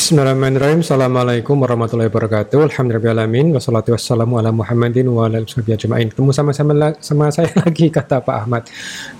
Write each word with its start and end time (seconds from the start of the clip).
Bismillahirrahmanirrahim. 0.00 0.80
Assalamualaikum 0.80 1.60
warahmatullahi 1.60 2.08
wabarakatuh. 2.08 2.72
Alhamdulillahirrahmanirrahim. 2.72 3.52
Wassalatu 3.52 3.92
wassalamu 3.92 4.40
ala 4.40 4.48
Muhammadin 4.48 5.04
wa 5.12 5.28
ala 5.28 5.44
ajma'in. 5.44 6.08
Ketemu 6.08 6.32
sama-sama 6.32 6.96
sama 7.04 7.28
saya 7.28 7.52
lagi 7.60 7.92
kata 7.92 8.24
Pak 8.24 8.32
Ahmad. 8.32 8.64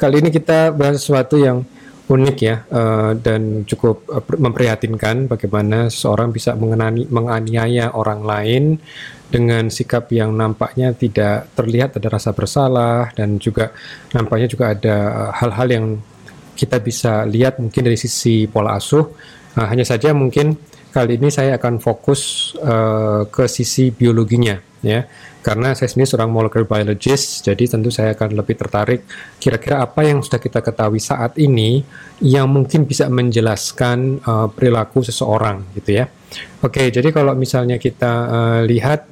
Kali 0.00 0.24
ini 0.24 0.32
kita 0.32 0.72
bahas 0.72 1.04
sesuatu 1.04 1.36
yang 1.36 1.68
unik 2.08 2.36
ya 2.40 2.64
uh, 2.72 3.12
dan 3.12 3.68
cukup 3.68 4.08
uh, 4.08 4.24
memprihatinkan 4.24 5.28
bagaimana 5.28 5.92
seorang 5.92 6.32
bisa 6.32 6.56
mengenani, 6.56 7.04
menganiaya 7.12 7.92
orang 7.92 8.24
lain 8.24 8.80
dengan 9.28 9.68
sikap 9.68 10.08
yang 10.08 10.32
nampaknya 10.32 10.96
tidak 10.96 11.52
terlihat 11.60 12.00
ada 12.00 12.08
rasa 12.08 12.32
bersalah 12.32 13.12
dan 13.12 13.36
juga 13.36 13.76
nampaknya 14.16 14.48
juga 14.48 14.72
ada 14.72 14.96
eh, 14.96 15.30
hal-hal 15.44 15.68
yang 15.68 15.86
kita 16.56 16.80
bisa 16.80 17.28
lihat 17.28 17.60
mungkin 17.60 17.84
dari 17.84 18.00
sisi 18.00 18.48
pola 18.48 18.80
asuh. 18.80 19.04
Uh, 19.60 19.66
hanya 19.68 19.84
saja 19.84 20.16
mungkin 20.16 20.69
kali 20.90 21.16
ini 21.16 21.30
saya 21.30 21.56
akan 21.56 21.78
fokus 21.78 22.52
uh, 22.58 23.24
ke 23.30 23.46
sisi 23.46 23.94
biologinya 23.94 24.58
ya. 24.82 25.06
Karena 25.40 25.72
saya 25.72 25.88
sendiri 25.88 26.04
seorang 26.04 26.28
molecular 26.28 26.68
biologist 26.68 27.48
jadi 27.48 27.64
tentu 27.64 27.88
saya 27.88 28.12
akan 28.12 28.36
lebih 28.36 28.60
tertarik 28.60 29.08
kira-kira 29.40 29.80
apa 29.80 30.04
yang 30.04 30.20
sudah 30.20 30.36
kita 30.36 30.60
ketahui 30.60 31.00
saat 31.00 31.40
ini 31.40 31.80
yang 32.20 32.44
mungkin 32.52 32.84
bisa 32.84 33.08
menjelaskan 33.08 34.20
uh, 34.20 34.52
perilaku 34.52 35.00
seseorang 35.00 35.64
gitu 35.80 36.04
ya. 36.04 36.12
Oke 36.60 36.92
jadi 36.92 37.08
kalau 37.08 37.32
misalnya 37.32 37.80
kita 37.80 38.12
uh, 38.28 38.60
lihat 38.68 39.08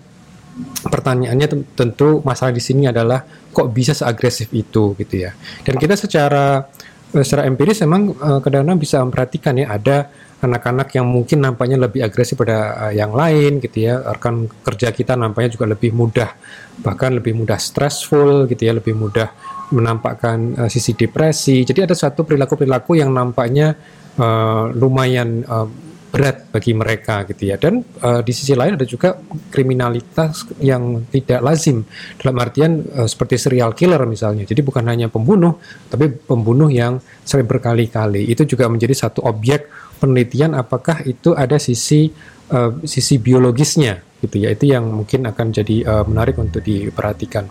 pertanyaannya 0.84 1.72
tentu 1.72 2.20
masalah 2.26 2.52
di 2.52 2.60
sini 2.60 2.90
adalah 2.90 3.22
kok 3.24 3.72
bisa 3.72 3.96
seagresif 3.96 4.52
itu 4.52 4.92
gitu 5.00 5.14
ya. 5.16 5.32
Dan 5.64 5.80
kita 5.80 5.96
secara 5.96 6.66
secara 7.08 7.48
empiris 7.48 7.80
memang 7.84 8.12
uh, 8.12 8.40
kadang-kadang 8.44 8.78
bisa 8.80 9.00
memperhatikan 9.00 9.56
ya 9.56 9.72
ada 9.72 10.12
anak-anak 10.38 10.92
yang 10.94 11.08
mungkin 11.08 11.42
nampaknya 11.42 11.80
lebih 11.80 12.04
agresif 12.04 12.38
pada 12.38 12.88
uh, 12.88 12.92
yang 12.92 13.16
lain 13.16 13.58
gitu 13.64 13.88
ya. 13.88 14.00
Rekan 14.04 14.46
kerja 14.62 14.92
kita 14.92 15.16
nampaknya 15.16 15.56
juga 15.56 15.66
lebih 15.72 15.96
mudah 15.96 16.30
bahkan 16.78 17.16
lebih 17.16 17.34
mudah 17.34 17.58
stressful 17.58 18.46
gitu 18.46 18.62
ya 18.68 18.76
lebih 18.76 18.94
mudah 18.94 19.32
menampakkan 19.72 20.54
uh, 20.66 20.68
sisi 20.70 20.92
depresi. 20.94 21.64
Jadi 21.64 21.88
ada 21.88 21.96
satu 21.96 22.28
perilaku-perilaku 22.28 23.00
yang 23.00 23.10
nampaknya 23.10 23.74
uh, 24.20 24.68
lumayan 24.76 25.42
uh, 25.48 25.87
berat 26.08 26.48
bagi 26.48 26.72
mereka 26.72 27.28
gitu 27.28 27.52
ya. 27.52 27.56
Dan 27.60 27.84
uh, 28.00 28.24
di 28.24 28.32
sisi 28.32 28.56
lain 28.56 28.80
ada 28.80 28.86
juga 28.88 29.16
kriminalitas 29.52 30.48
yang 30.64 31.04
tidak 31.12 31.44
lazim. 31.44 31.84
Dalam 32.16 32.36
artian 32.40 32.80
uh, 32.80 33.04
seperti 33.04 33.36
serial 33.36 33.76
killer 33.76 34.00
misalnya. 34.08 34.48
Jadi 34.48 34.64
bukan 34.64 34.88
hanya 34.88 35.12
pembunuh 35.12 35.60
tapi 35.92 36.08
pembunuh 36.08 36.72
yang 36.72 36.96
sering 37.22 37.44
berkali-kali. 37.44 38.24
Itu 38.24 38.48
juga 38.48 38.66
menjadi 38.72 38.96
satu 38.96 39.20
objek 39.28 39.68
penelitian 40.00 40.56
apakah 40.56 41.04
itu 41.04 41.36
ada 41.36 41.60
sisi 41.60 42.08
uh, 42.52 42.80
sisi 42.88 43.20
biologisnya 43.20 44.00
gitu 44.24 44.48
ya. 44.48 44.48
Itu 44.56 44.64
yang 44.64 44.88
mungkin 44.88 45.28
akan 45.28 45.46
jadi 45.52 45.76
uh, 45.84 46.04
menarik 46.08 46.40
untuk 46.40 46.64
diperhatikan. 46.64 47.44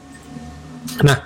Nah, 1.05 1.17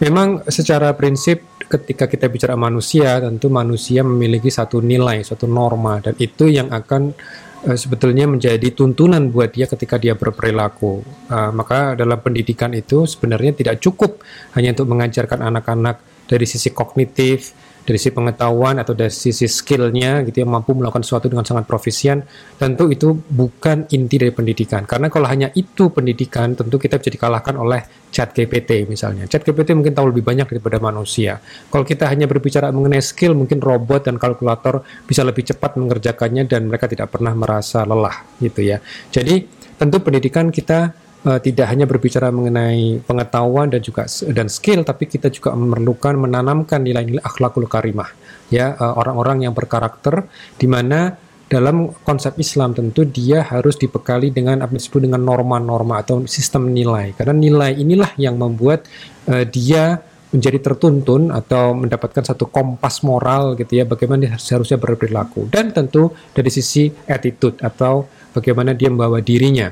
memang 0.00 0.46
secara 0.48 0.94
prinsip 0.96 1.42
ketika 1.72 2.04
kita 2.04 2.28
bicara 2.28 2.52
manusia 2.52 3.16
tentu 3.16 3.48
manusia 3.48 4.04
memiliki 4.04 4.52
satu 4.52 4.84
nilai, 4.84 5.24
suatu 5.24 5.48
norma 5.48 6.04
dan 6.04 6.12
itu 6.20 6.52
yang 6.52 6.68
akan 6.68 7.16
uh, 7.64 7.78
sebetulnya 7.78 8.28
menjadi 8.28 8.68
tuntunan 8.76 9.32
buat 9.32 9.56
dia 9.56 9.64
ketika 9.64 9.96
dia 9.96 10.12
berperilaku. 10.12 11.00
Uh, 11.32 11.50
maka 11.56 11.96
dalam 11.96 12.20
pendidikan 12.20 12.76
itu 12.76 13.08
sebenarnya 13.08 13.56
tidak 13.56 13.80
cukup 13.80 14.20
hanya 14.52 14.76
untuk 14.76 14.88
mengajarkan 14.92 15.40
anak-anak 15.40 15.96
dari 16.28 16.44
sisi 16.44 16.72
kognitif, 16.72 17.56
dari 17.82 17.98
sisi 17.98 18.14
pengetahuan 18.14 18.78
atau 18.78 18.94
dari 18.94 19.10
sisi 19.10 19.50
skillnya 19.50 20.22
gitu 20.22 20.42
ya 20.42 20.46
mampu 20.46 20.74
melakukan 20.78 21.02
sesuatu 21.02 21.26
dengan 21.26 21.42
sangat 21.42 21.66
profesion 21.66 22.22
tentu 22.56 22.86
itu 22.88 23.10
bukan 23.14 23.90
inti 23.90 24.16
dari 24.22 24.30
pendidikan. 24.30 24.86
Karena 24.86 25.10
kalau 25.10 25.26
hanya 25.26 25.50
itu 25.52 25.90
pendidikan 25.90 26.54
tentu 26.54 26.78
kita 26.78 27.02
bisa 27.02 27.10
dikalahkan 27.10 27.58
oleh 27.58 27.82
chat 28.14 28.30
GPT 28.30 28.86
misalnya. 28.86 29.26
Chat 29.26 29.42
GPT 29.42 29.74
mungkin 29.74 29.92
tahu 29.96 30.14
lebih 30.14 30.22
banyak 30.22 30.46
daripada 30.46 30.78
manusia. 30.78 31.42
Kalau 31.42 31.82
kita 31.82 32.06
hanya 32.06 32.30
berbicara 32.30 32.70
mengenai 32.70 33.02
skill 33.02 33.34
mungkin 33.34 33.58
robot 33.58 34.06
dan 34.06 34.20
kalkulator 34.20 34.86
bisa 35.08 35.26
lebih 35.26 35.42
cepat 35.42 35.74
mengerjakannya 35.74 36.46
dan 36.46 36.70
mereka 36.70 36.86
tidak 36.86 37.10
pernah 37.10 37.34
merasa 37.34 37.82
lelah 37.82 38.38
gitu 38.38 38.62
ya. 38.62 38.78
Jadi 39.10 39.42
tentu 39.74 39.98
pendidikan 39.98 40.54
kita 40.54 41.01
uh, 41.26 41.38
tidak 41.42 41.66
hanya 41.70 41.86
berbicara 41.86 42.28
mengenai 42.34 43.02
pengetahuan 43.02 43.70
dan 43.70 43.80
juga 43.82 44.06
dan 44.30 44.46
skill 44.50 44.82
tapi 44.82 45.06
kita 45.06 45.30
juga 45.30 45.54
memerlukan 45.54 46.18
menanamkan 46.18 46.82
nilai-nilai 46.82 47.22
akhlakul 47.22 47.66
karimah 47.66 48.10
ya 48.52 48.76
eh, 48.76 48.94
orang-orang 49.00 49.48
yang 49.48 49.54
berkarakter 49.56 50.28
di 50.60 50.68
mana 50.68 51.16
dalam 51.52 51.92
konsep 52.00 52.40
Islam 52.40 52.72
tentu 52.72 53.04
dia 53.04 53.44
harus 53.44 53.76
dibekali 53.76 54.32
dengan 54.32 54.64
apa 54.64 54.72
disebut 54.72 55.04
dengan 55.04 55.20
norma-norma 55.20 56.00
atau 56.00 56.24
sistem 56.24 56.72
nilai. 56.72 57.12
Karena 57.12 57.36
nilai 57.36 57.76
inilah 57.76 58.16
yang 58.16 58.40
membuat 58.40 58.88
uh, 59.28 59.44
dia 59.44 60.00
menjadi 60.32 60.64
tertuntun 60.64 61.28
atau 61.28 61.76
mendapatkan 61.76 62.24
satu 62.24 62.48
kompas 62.48 63.04
moral 63.04 63.52
gitu 63.60 63.76
ya 63.76 63.84
bagaimana 63.84 64.24
dia 64.24 64.40
seharusnya 64.40 64.80
berperilaku. 64.80 65.52
Dan 65.52 65.76
tentu 65.76 66.08
dari 66.32 66.48
sisi 66.48 66.88
attitude 66.88 67.60
atau 67.60 68.08
bagaimana 68.32 68.72
dia 68.72 68.88
membawa 68.88 69.20
dirinya. 69.20 69.70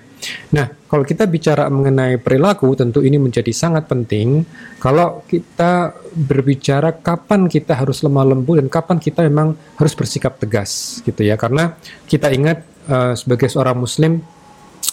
Nah, 0.53 0.69
kalau 0.87 1.03
kita 1.03 1.25
bicara 1.27 1.67
mengenai 1.73 2.21
perilaku, 2.21 2.77
tentu 2.77 3.01
ini 3.01 3.17
menjadi 3.17 3.51
sangat 3.51 3.89
penting. 3.89 4.45
Kalau 4.79 5.25
kita 5.25 5.97
berbicara 6.13 6.93
kapan 7.01 7.49
kita 7.49 7.75
harus 7.75 8.05
lemah 8.05 8.37
lembut 8.37 8.61
dan 8.61 8.69
kapan 8.69 9.01
kita 9.01 9.25
memang 9.25 9.57
harus 9.81 9.97
bersikap 9.97 10.37
tegas, 10.37 11.01
gitu 11.03 11.25
ya. 11.25 11.41
Karena 11.41 11.75
kita 12.07 12.29
ingat 12.31 12.63
uh, 12.87 13.17
sebagai 13.17 13.49
seorang 13.49 13.81
Muslim 13.81 14.21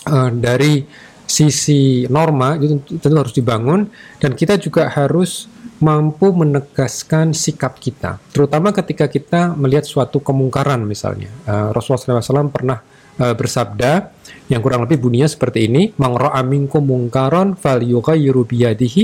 uh, 0.08 0.32
dari 0.32 0.88
sisi 1.28 2.08
norma 2.08 2.56
itu 2.56 2.80
tentu 2.88 3.20
harus 3.20 3.36
dibangun 3.36 3.92
dan 4.16 4.32
kita 4.32 4.56
juga 4.56 4.88
harus 4.88 5.52
mampu 5.78 6.34
menegaskan 6.34 7.38
sikap 7.38 7.78
kita, 7.78 8.18
terutama 8.34 8.74
ketika 8.74 9.06
kita 9.06 9.54
melihat 9.54 9.86
suatu 9.86 10.18
kemungkaran 10.18 10.82
misalnya. 10.82 11.30
Uh, 11.46 11.70
Rasulullah 11.70 12.18
SAW 12.18 12.50
pernah 12.50 12.82
uh, 13.20 13.34
bersabda 13.34 14.14
yang 14.48 14.64
kurang 14.64 14.88
lebih 14.88 15.02
bunyinya 15.04 15.28
seperti 15.28 15.68
ini 15.68 15.92
man 16.00 16.16
ra'a 16.16 16.40
minkum 16.42 16.84
mungkaron 16.88 17.60
falyughayyiru 17.60 18.48
biyadihi 18.48 19.04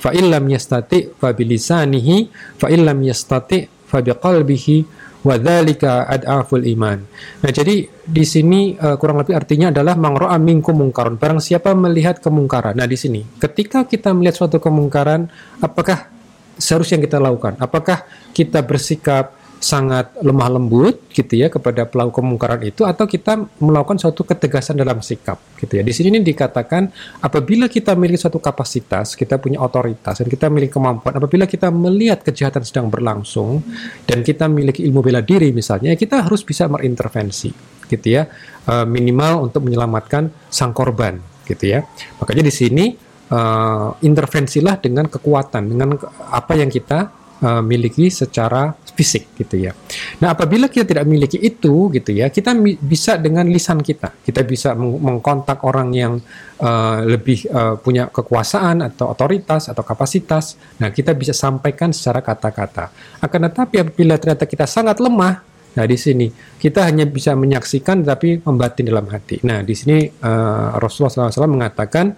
fa 0.00 0.10
illam 0.10 0.48
yastati 0.50 1.14
fa 1.14 1.30
bilisanihi 1.36 2.16
fa 2.58 2.66
illam 2.72 2.98
yastati 3.06 3.68
fa 3.86 4.02
biqalbihi 4.02 5.00
dzalika 5.20 6.08
ad'aful 6.08 6.64
iman. 6.64 7.04
Nah, 7.44 7.50
jadi 7.52 7.84
di 7.92 8.24
sini 8.24 8.72
uh, 8.80 8.96
kurang 8.96 9.20
lebih 9.20 9.36
artinya 9.36 9.68
adalah 9.68 9.92
man 10.00 10.16
ra'a 10.16 10.40
minkum 10.40 10.80
mungkaron. 10.80 11.20
Barang 11.20 11.44
siapa 11.44 11.76
melihat 11.76 12.24
kemungkaran. 12.24 12.72
Nah, 12.72 12.88
di 12.88 12.96
sini 12.96 13.20
ketika 13.36 13.84
kita 13.84 14.16
melihat 14.16 14.40
suatu 14.40 14.56
kemungkaran, 14.56 15.28
apakah 15.60 16.08
seharusnya 16.56 17.04
kita 17.04 17.20
lakukan? 17.20 17.60
Apakah 17.60 18.08
kita 18.32 18.64
bersikap 18.64 19.36
sangat 19.60 20.16
lemah 20.24 20.56
lembut 20.56 21.04
gitu 21.12 21.36
ya 21.36 21.52
kepada 21.52 21.84
pelaku 21.84 22.24
kemungkaran 22.24 22.64
itu 22.64 22.88
atau 22.88 23.04
kita 23.04 23.44
melakukan 23.60 24.00
suatu 24.00 24.24
ketegasan 24.24 24.80
dalam 24.80 25.04
sikap 25.04 25.36
gitu 25.60 25.76
ya. 25.76 25.84
Di 25.84 25.92
sini 25.92 26.16
ini 26.16 26.24
dikatakan 26.24 26.88
apabila 27.20 27.68
kita 27.68 27.92
memiliki 27.92 28.24
suatu 28.24 28.40
kapasitas, 28.40 29.12
kita 29.12 29.36
punya 29.36 29.60
otoritas 29.60 30.24
dan 30.24 30.32
kita 30.32 30.48
memiliki 30.48 30.72
kemampuan, 30.80 31.12
apabila 31.12 31.44
kita 31.44 31.68
melihat 31.68 32.24
kejahatan 32.24 32.64
sedang 32.64 32.88
berlangsung 32.88 33.60
dan 34.08 34.24
kita 34.24 34.48
memiliki 34.48 34.80
ilmu 34.80 35.04
bela 35.04 35.20
diri 35.20 35.52
misalnya, 35.52 35.92
kita 35.92 36.24
harus 36.24 36.40
bisa 36.40 36.64
berintervensi 36.64 37.52
gitu 37.84 38.06
ya. 38.16 38.24
Uh, 38.64 38.88
minimal 38.88 39.44
untuk 39.44 39.68
menyelamatkan 39.68 40.32
sang 40.48 40.72
korban 40.72 41.20
gitu 41.44 41.76
ya. 41.76 41.84
Makanya 42.16 42.48
di 42.48 42.52
sini 42.54 42.84
uh, 43.28 43.92
intervensilah 44.00 44.80
dengan 44.80 45.04
kekuatan, 45.04 45.68
dengan 45.68 46.00
apa 46.32 46.56
yang 46.56 46.72
kita 46.72 47.19
uh, 47.42 47.62
miliki 47.64 48.08
secara 48.12 48.72
fisik 49.00 49.32
gitu 49.40 49.56
ya. 49.56 49.72
Nah, 50.20 50.36
apabila 50.36 50.68
kita 50.68 50.84
tidak 50.84 51.08
memiliki 51.08 51.40
itu 51.40 51.88
gitu 51.88 52.10
ya, 52.12 52.28
kita 52.28 52.52
bisa 52.80 53.16
dengan 53.16 53.48
lisan 53.48 53.80
kita. 53.80 54.12
Kita 54.20 54.44
bisa 54.44 54.76
meng 54.76 55.00
mengkontak 55.00 55.64
orang 55.64 55.88
yang 55.96 56.12
uh, 56.60 57.00
lebih 57.08 57.48
uh, 57.48 57.80
punya 57.80 58.12
kekuasaan 58.12 58.84
atau 58.84 59.16
otoritas 59.16 59.72
atau 59.72 59.80
kapasitas. 59.80 60.60
Nah, 60.76 60.92
kita 60.92 61.16
bisa 61.16 61.32
sampaikan 61.32 61.96
secara 61.96 62.20
kata-kata. 62.20 62.92
Akan 63.24 63.48
tetapi 63.48 63.76
apabila 63.80 64.20
ternyata 64.20 64.44
kita 64.44 64.68
sangat 64.68 65.00
lemah, 65.00 65.40
nah 65.72 65.86
di 65.88 65.96
sini 65.96 66.28
kita 66.60 66.84
hanya 66.84 67.08
bisa 67.08 67.32
menyaksikan 67.32 68.04
tapi 68.04 68.44
membatin 68.44 68.84
dalam 68.84 69.08
hati. 69.08 69.40
Nah, 69.48 69.64
di 69.64 69.72
sini 69.72 70.04
uh, 70.04 70.76
Rasulullah 70.76 71.32
SAW 71.32 71.56
mengatakan 71.56 72.12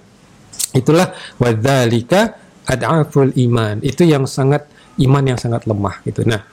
itulah 0.75 1.15
wadzalika 1.39 2.43
ad'aful 2.67 3.31
iman. 3.39 3.79
Itu 3.83 4.03
yang 4.03 4.27
sangat 4.27 4.72
iman 5.01 5.25
yang 5.25 5.39
sangat 5.41 5.65
lemah 5.65 6.05
gitu. 6.05 6.27
Nah, 6.29 6.45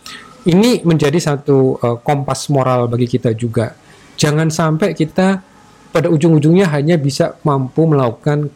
ini 0.47 0.79
menjadi 0.87 1.19
satu 1.19 1.75
uh, 1.79 1.97
kompas 1.99 2.47
moral 2.47 2.87
bagi 2.87 3.09
kita 3.09 3.35
juga. 3.35 3.75
Jangan 4.15 4.47
sampai 4.47 4.95
kita 4.95 5.43
pada 5.89 6.07
ujung-ujungnya 6.07 6.69
hanya 6.69 6.95
bisa 7.01 7.35
mampu 7.43 7.89
melakukan 7.89 8.47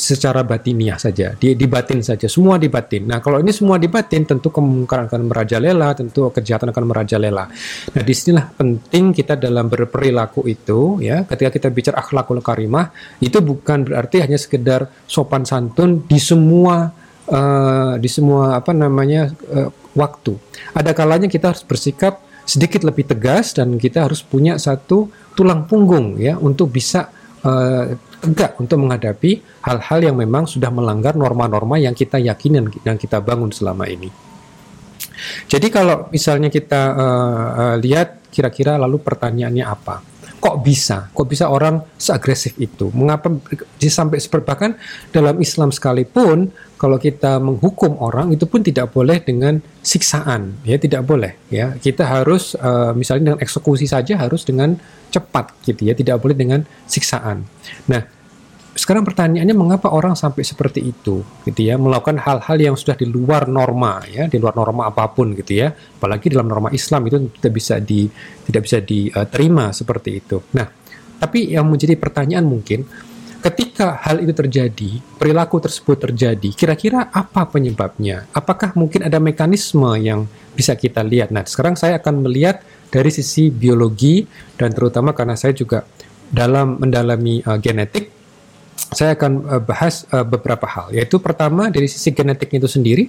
secara 0.00 0.40
batiniah 0.40 0.96
saja, 0.96 1.36
di, 1.36 1.52
di 1.52 1.66
batin 1.68 2.00
saja, 2.00 2.24
semua 2.24 2.56
di 2.56 2.72
batin. 2.72 3.04
Nah, 3.04 3.20
kalau 3.20 3.36
ini 3.36 3.52
semua 3.52 3.76
di 3.76 3.84
batin, 3.84 4.24
tentu 4.24 4.48
kemungkaran 4.48 5.12
akan 5.12 5.28
merajalela, 5.28 5.92
tentu 5.92 6.32
kejahatan 6.32 6.72
akan 6.72 6.84
merajalela. 6.88 7.44
Nah, 7.92 8.02
di 8.02 8.14
sinilah 8.16 8.48
penting 8.56 9.12
kita 9.12 9.36
dalam 9.36 9.68
berperilaku 9.68 10.48
itu, 10.48 11.04
ya, 11.04 11.28
ketika 11.28 11.52
kita 11.52 11.68
bicara 11.68 12.00
akhlakul 12.00 12.40
karimah, 12.40 12.88
itu 13.20 13.44
bukan 13.44 13.84
berarti 13.84 14.24
hanya 14.24 14.40
sekedar 14.40 14.88
sopan 15.04 15.44
santun 15.44 16.08
di 16.08 16.16
semua 16.16 16.96
uh, 17.30 17.94
di 17.96 18.10
semua 18.10 18.58
apa 18.58 18.74
namanya 18.74 19.30
uh, 19.50 19.70
waktu. 19.94 20.36
Ada 20.74 20.92
kalanya 20.92 21.30
kita 21.30 21.54
harus 21.54 21.64
bersikap 21.64 22.20
sedikit 22.44 22.82
lebih 22.82 23.06
tegas 23.06 23.54
dan 23.54 23.78
kita 23.78 24.10
harus 24.10 24.26
punya 24.26 24.58
satu 24.58 25.06
tulang 25.38 25.70
punggung 25.70 26.18
ya 26.18 26.34
untuk 26.36 26.74
bisa 26.74 27.08
uh, 27.46 27.94
tegak 28.20 28.58
untuk 28.60 28.76
menghadapi 28.82 29.62
hal-hal 29.64 29.98
yang 30.02 30.16
memang 30.18 30.44
sudah 30.44 30.68
melanggar 30.68 31.16
norma-norma 31.16 31.80
yang 31.80 31.96
kita 31.96 32.20
yakini 32.20 32.60
dan 32.82 32.98
kita 32.98 33.22
bangun 33.22 33.54
selama 33.54 33.86
ini. 33.88 34.10
Jadi 35.46 35.68
kalau 35.68 36.08
misalnya 36.10 36.48
kita 36.48 36.82
uh, 36.96 37.48
uh, 37.54 37.76
lihat 37.80 38.30
kira-kira 38.32 38.76
lalu 38.80 39.00
pertanyaannya 39.00 39.64
apa? 39.64 40.09
Kok 40.40 40.56
bisa? 40.64 41.12
Kok 41.12 41.28
bisa 41.28 41.52
orang 41.52 41.84
seagresif 42.00 42.56
itu? 42.56 42.88
Mengapa 42.96 43.28
sampai 43.76 44.16
seperti 44.16 44.44
bahkan 44.48 44.72
dalam 45.12 45.36
Islam 45.36 45.68
sekalipun 45.68 46.48
kalau 46.80 46.96
kita 46.96 47.36
menghukum 47.36 48.00
orang 48.00 48.32
itu 48.32 48.48
pun 48.48 48.64
tidak 48.64 48.88
boleh 48.96 49.20
dengan 49.20 49.60
siksaan, 49.84 50.56
ya 50.64 50.80
tidak 50.80 51.04
boleh. 51.04 51.36
Ya 51.52 51.76
kita 51.76 52.08
harus 52.08 52.56
uh, 52.56 52.96
misalnya 52.96 53.32
dengan 53.36 53.40
eksekusi 53.44 53.84
saja 53.84 54.16
harus 54.16 54.48
dengan 54.48 54.80
cepat 55.12 55.52
gitu 55.68 55.84
ya, 55.84 55.92
tidak 55.92 56.24
boleh 56.24 56.32
dengan 56.32 56.64
siksaan. 56.88 57.44
Nah, 57.84 58.00
sekarang 58.80 59.04
pertanyaannya 59.04 59.52
mengapa 59.52 59.92
orang 59.92 60.16
sampai 60.16 60.40
seperti 60.40 60.80
itu 60.80 61.20
gitu 61.44 61.60
ya? 61.60 61.76
Melakukan 61.76 62.16
hal-hal 62.16 62.56
yang 62.56 62.76
sudah 62.80 62.96
di 62.96 63.04
luar 63.04 63.44
norma 63.44 64.00
ya 64.08 64.24
di 64.24 64.40
luar 64.40 64.56
norma 64.56 64.88
apa 64.88 65.04
pun 65.12 65.36
gitu 65.36 65.60
ya. 65.60 65.68
Apalagi 65.68 66.32
dalam 66.32 66.48
norma 66.48 66.72
Islam 66.72 67.04
itu 67.12 67.28
tidak 67.36 67.52
bisa 67.52 67.76
di 67.76 68.08
tidak 68.48 68.62
bisa 68.64 68.80
diterima 68.80 69.76
seperti 69.76 70.10
itu. 70.24 70.40
Nah 70.56 70.64
tapi 71.20 71.52
yang 71.52 71.68
menjadi 71.68 72.00
pertanyaan 72.00 72.48
mungkin 72.48 72.88
ketika 73.44 74.00
hal 74.00 74.24
itu 74.24 74.32
terjadi 74.32 74.90
perilaku 75.20 75.60
tersebut 75.60 76.08
terjadi 76.08 76.48
kira-kira 76.56 77.12
apa 77.12 77.44
penyebabnya? 77.52 78.32
Apakah 78.32 78.72
mungkin 78.72 79.04
ada 79.04 79.20
mekanisme 79.20 79.92
yang 80.00 80.24
bisa 80.56 80.72
kita 80.72 81.04
lihat? 81.04 81.28
Nah 81.28 81.44
sekarang 81.44 81.76
saya 81.76 82.00
akan 82.00 82.24
melihat 82.24 82.64
dari 82.88 83.12
sisi 83.12 83.52
biologi 83.52 84.24
dan 84.56 84.72
terutama 84.72 85.12
karena 85.12 85.36
saya 85.36 85.52
juga 85.52 85.84
dalam 86.30 86.78
mendalami 86.78 87.42
uh, 87.42 87.58
genetik, 87.58 88.19
saya 88.90 89.14
akan 89.14 89.32
uh, 89.46 89.62
bahas 89.62 90.06
uh, 90.10 90.26
beberapa 90.26 90.66
hal. 90.66 90.90
Yaitu 90.90 91.22
pertama 91.22 91.70
dari 91.70 91.86
sisi 91.86 92.10
genetik 92.10 92.50
itu 92.50 92.66
sendiri, 92.66 93.06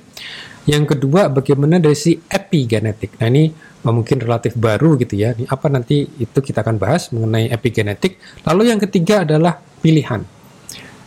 yang 0.69 0.85
kedua 0.85 1.29
bagaimana 1.29 1.81
dari 1.81 1.97
sisi 1.97 2.21
epigenetik. 2.29 3.17
Nah 3.17 3.27
ini 3.33 3.49
uh, 3.85 3.93
mungkin 3.93 4.21
relatif 4.21 4.53
baru 4.53 4.97
gitu 5.01 5.17
ya. 5.17 5.33
Ini 5.33 5.49
apa 5.49 5.67
nanti 5.73 6.05
itu 6.05 6.39
kita 6.39 6.61
akan 6.61 6.77
bahas 6.77 7.09
mengenai 7.09 7.49
epigenetik. 7.49 8.21
Lalu 8.45 8.69
yang 8.69 8.79
ketiga 8.79 9.25
adalah 9.25 9.57
pilihan. 9.81 10.21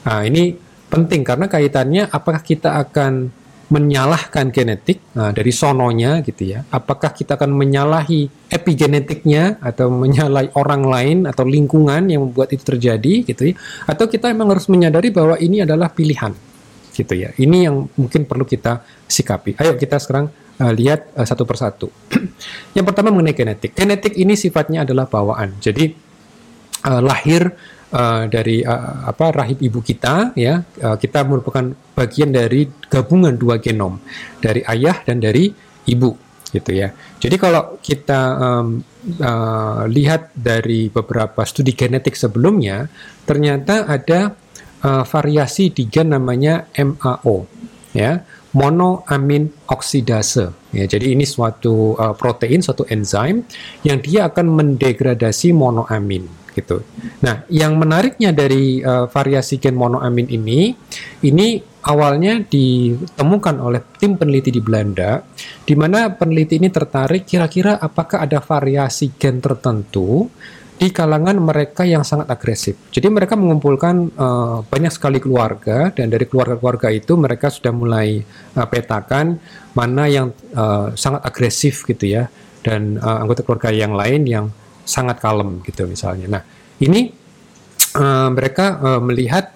Nah 0.05 0.21
ini 0.27 0.59
penting 0.91 1.23
karena 1.23 1.47
kaitannya 1.47 2.11
apakah 2.11 2.43
kita 2.43 2.79
akan 2.83 3.44
menyalahkan 3.75 4.55
genetik 4.55 5.03
nah, 5.19 5.35
dari 5.35 5.51
sononya 5.51 6.23
gitu 6.23 6.55
ya. 6.55 6.63
Apakah 6.71 7.11
kita 7.11 7.35
akan 7.35 7.51
menyalahi 7.51 8.31
epigenetiknya 8.47 9.59
atau 9.59 9.91
menyalahi 9.91 10.55
orang 10.55 10.87
lain 10.87 11.19
atau 11.27 11.43
lingkungan 11.43 12.07
yang 12.07 12.31
membuat 12.31 12.55
itu 12.55 12.63
terjadi 12.63 13.27
gitu 13.27 13.51
ya. 13.51 13.55
Atau 13.91 14.07
kita 14.07 14.31
memang 14.31 14.55
harus 14.55 14.71
menyadari 14.71 15.11
bahwa 15.11 15.35
ini 15.43 15.67
adalah 15.67 15.91
pilihan 15.91 16.31
gitu 16.95 17.15
ya. 17.19 17.35
Ini 17.35 17.67
yang 17.67 17.91
mungkin 17.99 18.23
perlu 18.31 18.47
kita 18.47 18.87
sikapi. 19.11 19.59
Ayo 19.59 19.75
kita 19.75 19.99
sekarang 19.99 20.31
uh, 20.63 20.73
lihat 20.73 21.11
uh, 21.19 21.27
satu 21.27 21.43
persatu. 21.43 21.91
yang 22.79 22.87
pertama 22.87 23.11
mengenai 23.11 23.35
genetik. 23.35 23.75
Genetik 23.75 24.15
ini 24.15 24.39
sifatnya 24.39 24.87
adalah 24.87 25.11
bawaan. 25.11 25.59
Jadi 25.59 25.91
uh, 26.87 27.03
lahir 27.03 27.51
uh, 27.95 28.27
dari 28.27 28.67
uh, 28.67 29.07
apa 29.07 29.31
rahim 29.31 29.59
ibu 29.63 29.79
kita 29.79 30.35
ya 30.35 30.61
uh, 30.83 30.99
kita 30.99 31.23
merupakan 31.23 31.71
bagian 31.95 32.35
dari 32.35 32.67
gabungan 32.91 33.39
dua 33.39 33.63
genom 33.63 34.03
dari 34.43 34.67
ayah 34.67 34.99
dan 35.07 35.23
dari 35.23 35.55
ibu 35.87 36.25
gitu 36.55 36.71
ya. 36.71 36.95
Jadi 37.19 37.35
kalau 37.35 37.83
kita 37.83 38.21
um, 38.39 38.79
uh, 39.19 39.83
lihat 39.91 40.31
dari 40.39 40.87
beberapa 40.87 41.43
studi 41.43 41.75
genetik 41.75 42.15
sebelumnya, 42.15 42.87
ternyata 43.27 43.91
ada 43.91 44.39
uh, 44.87 45.03
variasi 45.03 45.75
di 45.75 45.91
gen 45.91 46.15
namanya 46.15 46.71
MAO, 46.79 47.51
ya, 47.91 48.23
monoamin 48.55 49.51
oksidase. 49.67 50.55
Ya, 50.71 50.87
jadi 50.87 51.19
ini 51.19 51.27
suatu 51.27 51.99
uh, 51.99 52.15
protein, 52.15 52.63
suatu 52.63 52.87
enzim 52.87 53.43
yang 53.83 53.99
dia 53.99 54.31
akan 54.31 54.55
mendegradasi 54.55 55.51
monoamin 55.51 56.44
gitu. 56.55 56.87
Nah, 57.21 57.43
yang 57.51 57.75
menariknya 57.77 58.31
dari 58.31 58.81
uh, 58.81 59.11
variasi 59.11 59.59
gen 59.59 59.75
monoamin 59.75 60.31
ini, 60.31 60.73
ini 61.27 61.61
awalnya 61.85 62.41
ditemukan 62.41 63.61
oleh 63.61 63.83
tim 63.99 64.17
peneliti 64.17 64.55
di 64.55 64.63
Belanda, 64.63 65.21
di 65.67 65.75
mana 65.75 66.09
peneliti 66.15 66.57
ini 66.57 66.71
tertarik 66.71 67.27
kira-kira 67.27 67.77
apakah 67.77 68.25
ada 68.25 68.39
variasi 68.41 69.13
gen 69.19 69.43
tertentu 69.43 70.31
di 70.75 70.91
kalangan 70.91 71.39
mereka 71.39 71.87
yang 71.87 72.03
sangat 72.03 72.27
agresif. 72.27 72.75
Jadi 72.91 73.07
mereka 73.07 73.39
mengumpulkan 73.39 74.11
uh, 74.19 74.59
banyak 74.67 74.91
sekali 74.91 75.23
keluarga 75.23 75.95
dan 75.95 76.11
dari 76.11 76.27
keluarga-keluarga 76.27 76.91
itu 76.91 77.15
mereka 77.15 77.47
sudah 77.47 77.71
mulai 77.71 78.27
uh, 78.59 78.67
petakan 78.67 79.39
mana 79.79 80.11
yang 80.11 80.35
uh, 80.55 80.91
sangat 80.99 81.23
agresif 81.23 81.87
gitu 81.87 82.19
ya 82.19 82.27
dan 82.67 82.99
uh, 82.99 83.23
anggota 83.23 83.47
keluarga 83.47 83.71
yang 83.71 83.95
lain 83.95 84.27
yang 84.27 84.51
sangat 84.85 85.21
kalem 85.21 85.65
gitu 85.65 85.89
misalnya. 85.89 86.29
Nah 86.29 86.43
ini 86.81 87.11
uh, 87.97 88.29
mereka 88.31 88.79
uh, 88.81 89.01
melihat 89.01 89.53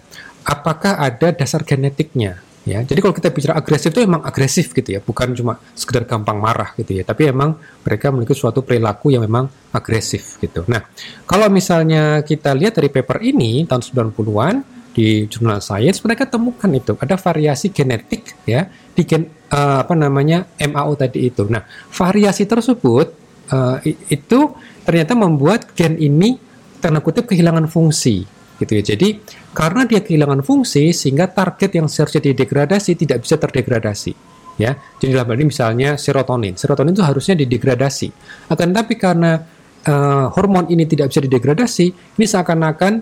apakah 0.48 0.96
ada 0.98 1.32
dasar 1.36 1.62
genetiknya 1.62 2.40
ya. 2.68 2.84
Jadi 2.84 2.98
kalau 3.00 3.14
kita 3.16 3.32
bicara 3.32 3.56
agresif 3.56 3.88
itu 3.92 4.04
emang 4.04 4.20
agresif 4.24 4.76
gitu 4.76 4.88
ya, 4.96 5.00
bukan 5.00 5.32
cuma 5.32 5.56
sekedar 5.72 6.04
gampang 6.04 6.36
marah 6.36 6.76
gitu 6.76 7.00
ya, 7.00 7.02
tapi 7.04 7.32
emang 7.32 7.56
mereka 7.80 8.12
memiliki 8.12 8.36
suatu 8.36 8.60
perilaku 8.60 9.12
yang 9.16 9.24
memang 9.24 9.48
agresif 9.72 10.36
gitu. 10.40 10.68
Nah, 10.68 10.84
kalau 11.24 11.48
misalnya 11.48 12.20
kita 12.20 12.52
lihat 12.52 12.76
dari 12.76 12.92
paper 12.92 13.24
ini 13.24 13.64
tahun 13.64 14.12
90-an 14.12 14.54
di 14.92 15.30
jurnal 15.30 15.62
Science 15.62 16.02
mereka 16.02 16.26
temukan 16.26 16.66
itu 16.74 16.98
ada 16.98 17.14
variasi 17.14 17.70
genetik 17.70 18.34
ya 18.42 18.66
di 18.66 19.06
gen 19.06 19.30
uh, 19.52 19.86
apa 19.86 19.94
namanya 19.94 20.44
MAO 20.58 20.92
tadi 20.98 21.28
itu. 21.28 21.48
Nah, 21.48 21.64
variasi 21.92 22.44
tersebut 22.44 23.06
uh, 23.52 23.78
itu 23.84 24.38
ternyata 24.88 25.12
membuat 25.12 25.76
gen 25.76 26.00
ini 26.00 26.40
tanda 26.80 27.04
kutip 27.04 27.28
kehilangan 27.28 27.68
fungsi 27.68 28.24
gitu 28.56 28.72
ya. 28.72 28.82
Jadi 28.96 29.20
karena 29.52 29.84
dia 29.84 30.00
kehilangan 30.00 30.40
fungsi 30.40 30.96
sehingga 30.96 31.28
target 31.28 31.76
yang 31.76 31.92
seharusnya 31.92 32.32
didegradasi 32.32 32.96
tidak 32.96 33.20
bisa 33.20 33.36
terdegradasi 33.36 34.12
ya. 34.56 34.72
Jadi 34.96 35.12
dalam 35.12 35.28
ini 35.36 35.52
misalnya 35.52 36.00
serotonin. 36.00 36.56
Serotonin 36.56 36.96
itu 36.96 37.04
harusnya 37.04 37.36
didegradasi. 37.36 38.08
Akan 38.48 38.72
tapi 38.72 38.96
karena 38.96 39.44
uh, 39.84 40.32
hormon 40.32 40.72
ini 40.72 40.88
tidak 40.88 41.12
bisa 41.12 41.20
didegradasi, 41.20 41.86
ini 42.16 42.24
seakan-akan 42.24 42.92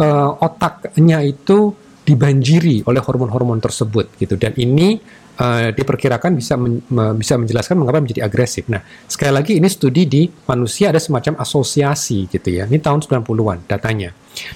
uh, 0.00 0.40
otaknya 0.40 1.20
itu 1.20 1.76
dibanjiri 2.06 2.86
oleh 2.86 3.02
hormon-hormon 3.02 3.58
tersebut 3.58 4.14
gitu 4.22 4.38
dan 4.38 4.54
ini 4.54 5.02
uh, 5.40 5.70
diperkirakan 5.72 6.36
bisa 6.36 6.54
men, 6.56 6.80
bisa 7.16 7.36
menjelaskan 7.36 7.76
mengapa 7.80 8.00
menjadi 8.02 8.24
agresif. 8.24 8.66
Nah, 8.68 8.80
sekali 9.06 9.32
lagi 9.32 9.52
ini 9.56 9.68
studi 9.68 10.08
di 10.08 10.22
manusia 10.48 10.90
ada 10.90 11.00
semacam 11.00 11.40
asosiasi 11.40 12.28
gitu 12.28 12.48
ya. 12.48 12.64
Ini 12.68 12.80
tahun 12.80 13.04
90-an 13.04 13.68
datanya. 13.68 14.12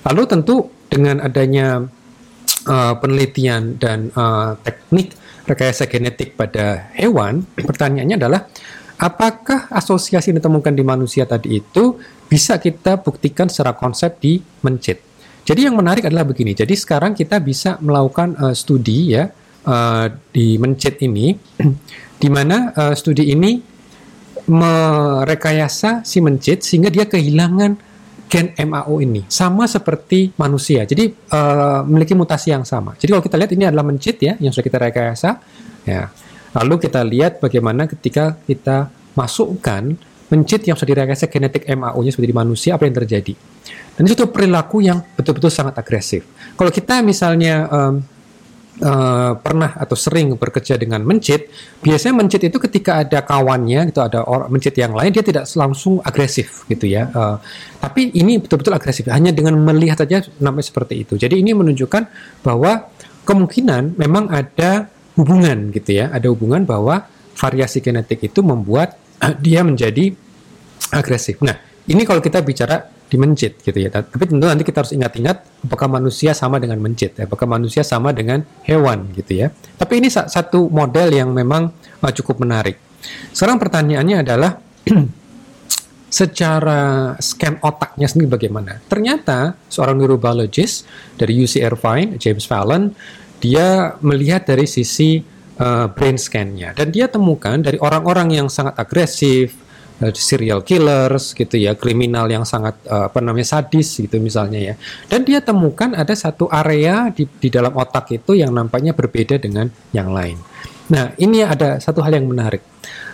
Lalu 0.08 0.22
tentu 0.28 0.68
dengan 0.90 1.22
adanya 1.24 1.84
uh, 2.66 2.94
penelitian 2.98 3.76
dan 3.80 4.12
uh, 4.16 4.56
teknik 4.60 5.16
rekayasa 5.48 5.88
genetik 5.88 6.36
pada 6.36 6.92
hewan, 6.94 7.42
pertanyaannya 7.56 8.16
adalah 8.20 8.40
apakah 9.00 9.72
asosiasi 9.72 10.30
yang 10.30 10.38
ditemukan 10.38 10.76
di 10.76 10.84
manusia 10.84 11.24
tadi 11.24 11.58
itu 11.58 11.96
bisa 12.28 12.60
kita 12.60 13.00
buktikan 13.00 13.48
secara 13.48 13.74
konsep 13.74 14.20
di 14.20 14.38
mencit. 14.62 15.02
Jadi 15.40 15.66
yang 15.66 15.74
menarik 15.74 16.06
adalah 16.06 16.28
begini. 16.28 16.52
Jadi 16.52 16.76
sekarang 16.76 17.16
kita 17.16 17.40
bisa 17.42 17.80
melakukan 17.80 18.36
uh, 18.38 18.54
studi 18.54 19.16
ya 19.16 19.26
uh, 19.66 20.06
di 20.30 20.56
mencet 20.60 21.02
ini, 21.02 21.34
di 22.22 22.28
mana 22.28 22.70
uh, 22.72 22.94
studi 22.94 23.32
ini 23.32 23.60
merekayasa 24.50 26.02
si 26.02 26.18
mencet 26.18 26.64
sehingga 26.64 26.90
dia 26.90 27.06
kehilangan 27.06 27.90
gen 28.30 28.54
MAO 28.54 29.02
ini 29.02 29.26
sama 29.26 29.66
seperti 29.66 30.30
manusia. 30.38 30.86
Jadi 30.86 31.10
uh, 31.34 31.82
memiliki 31.82 32.14
mutasi 32.14 32.54
yang 32.54 32.62
sama. 32.62 32.94
Jadi 32.94 33.10
kalau 33.10 33.24
kita 33.26 33.36
lihat 33.36 33.50
ini 33.54 33.64
adalah 33.66 33.82
mencet 33.82 34.16
ya 34.22 34.38
yang 34.38 34.54
sudah 34.54 34.66
kita 34.66 34.78
rekayasa. 34.78 35.30
Ya. 35.82 36.14
Lalu 36.54 36.86
kita 36.86 37.02
lihat 37.02 37.42
bagaimana 37.42 37.90
ketika 37.90 38.38
kita 38.46 38.90
masukkan 39.18 39.98
mencet 40.30 40.62
yang 40.62 40.78
sudah 40.78 40.94
direkayasa 40.94 41.26
genetik 41.26 41.66
MAO-nya 41.66 42.14
seperti 42.14 42.30
di 42.30 42.38
manusia 42.38 42.78
apa 42.78 42.86
yang 42.86 42.94
terjadi. 42.94 43.34
Dan 43.98 44.06
itu 44.06 44.24
perilaku 44.30 44.78
yang 44.80 45.02
betul-betul 45.18 45.50
sangat 45.50 45.74
agresif. 45.76 46.22
Kalau 46.54 46.70
kita 46.70 47.02
misalnya 47.02 47.66
um, 47.66 47.94
uh, 48.80 49.32
pernah 49.38 49.76
atau 49.76 49.96
sering 49.96 50.34
bekerja 50.34 50.80
dengan 50.80 51.04
mencit, 51.04 51.48
biasanya 51.80 52.14
mencit 52.24 52.42
itu 52.42 52.58
ketika 52.58 53.04
ada 53.06 53.22
kawannya 53.22 53.92
gitu 53.92 54.00
ada 54.00 54.24
orang 54.26 54.48
mencit 54.50 54.74
yang 54.76 54.92
lain 54.96 55.12
dia 55.12 55.24
tidak 55.24 55.46
langsung 55.54 56.00
agresif 56.02 56.64
gitu 56.66 56.88
ya. 56.88 57.08
Uh, 57.12 57.36
tapi 57.78 58.12
ini 58.16 58.40
betul-betul 58.40 58.74
agresif 58.74 59.06
hanya 59.12 59.30
dengan 59.30 59.56
melihat 59.60 60.02
saja 60.02 60.24
namanya 60.40 60.66
seperti 60.66 61.04
itu. 61.06 61.14
Jadi 61.20 61.40
ini 61.40 61.54
menunjukkan 61.54 62.02
bahwa 62.42 62.90
kemungkinan 63.24 64.00
memang 64.00 64.32
ada 64.32 64.88
hubungan 65.14 65.70
gitu 65.70 66.00
ya, 66.00 66.10
ada 66.10 66.26
hubungan 66.32 66.64
bahwa 66.64 67.04
variasi 67.36 67.84
genetik 67.84 68.24
itu 68.26 68.40
membuat 68.42 68.96
uh, 69.22 69.36
dia 69.44 69.62
menjadi 69.62 70.12
agresif. 70.90 71.38
Nah, 71.44 71.69
ini 71.90 72.02
kalau 72.06 72.22
kita 72.22 72.38
bicara 72.46 72.86
di 73.10 73.18
mencit 73.18 73.58
gitu 73.66 73.74
ya. 73.74 73.90
Tapi 73.90 74.22
tentu 74.30 74.46
nanti 74.46 74.62
kita 74.62 74.86
harus 74.86 74.94
ingat-ingat 74.94 75.66
apakah 75.66 75.90
manusia 75.90 76.30
sama 76.30 76.62
dengan 76.62 76.78
mencit, 76.78 77.18
ya. 77.18 77.26
apakah 77.26 77.50
manusia 77.50 77.82
sama 77.82 78.14
dengan 78.14 78.46
hewan 78.62 79.10
gitu 79.18 79.42
ya. 79.42 79.50
Tapi 79.50 79.98
ini 79.98 80.06
satu 80.08 80.70
model 80.70 81.10
yang 81.10 81.34
memang 81.34 81.74
uh, 81.74 82.12
cukup 82.14 82.46
menarik. 82.46 82.78
Sekarang 83.34 83.58
pertanyaannya 83.58 84.16
adalah 84.22 84.62
secara 86.20 87.14
scan 87.18 87.58
otaknya 87.58 88.06
sendiri 88.06 88.38
bagaimana? 88.38 88.78
Ternyata 88.86 89.58
seorang 89.66 89.98
neurobiologist 89.98 90.86
dari 91.18 91.42
UC 91.42 91.66
Irvine, 91.66 92.14
James 92.22 92.46
Fallon, 92.46 92.94
dia 93.42 93.98
melihat 93.98 94.46
dari 94.46 94.70
sisi 94.70 95.18
uh, 95.58 95.90
brain 95.90 96.14
scan-nya 96.14 96.76
dan 96.78 96.94
dia 96.94 97.10
temukan 97.10 97.58
dari 97.58 97.82
orang-orang 97.82 98.38
yang 98.38 98.46
sangat 98.46 98.78
agresif, 98.78 99.58
serial 100.16 100.64
killers 100.64 101.36
gitu 101.36 101.60
ya, 101.60 101.76
kriminal 101.76 102.24
yang 102.32 102.48
sangat 102.48 102.80
uh, 102.88 103.12
apa 103.12 103.20
namanya 103.20 103.60
sadis 103.60 104.00
gitu 104.00 104.16
misalnya 104.16 104.72
ya. 104.72 104.74
Dan 105.06 105.28
dia 105.28 105.44
temukan 105.44 105.92
ada 105.92 106.16
satu 106.16 106.48
area 106.48 107.12
di, 107.12 107.28
di 107.28 107.52
dalam 107.52 107.76
otak 107.76 108.08
itu 108.16 108.32
yang 108.32 108.56
nampaknya 108.56 108.96
berbeda 108.96 109.36
dengan 109.36 109.68
yang 109.92 110.08
lain. 110.08 110.40
Nah, 110.90 111.12
ini 111.20 111.44
ada 111.44 111.78
satu 111.78 112.00
hal 112.00 112.16
yang 112.16 112.26
menarik. 112.26 112.64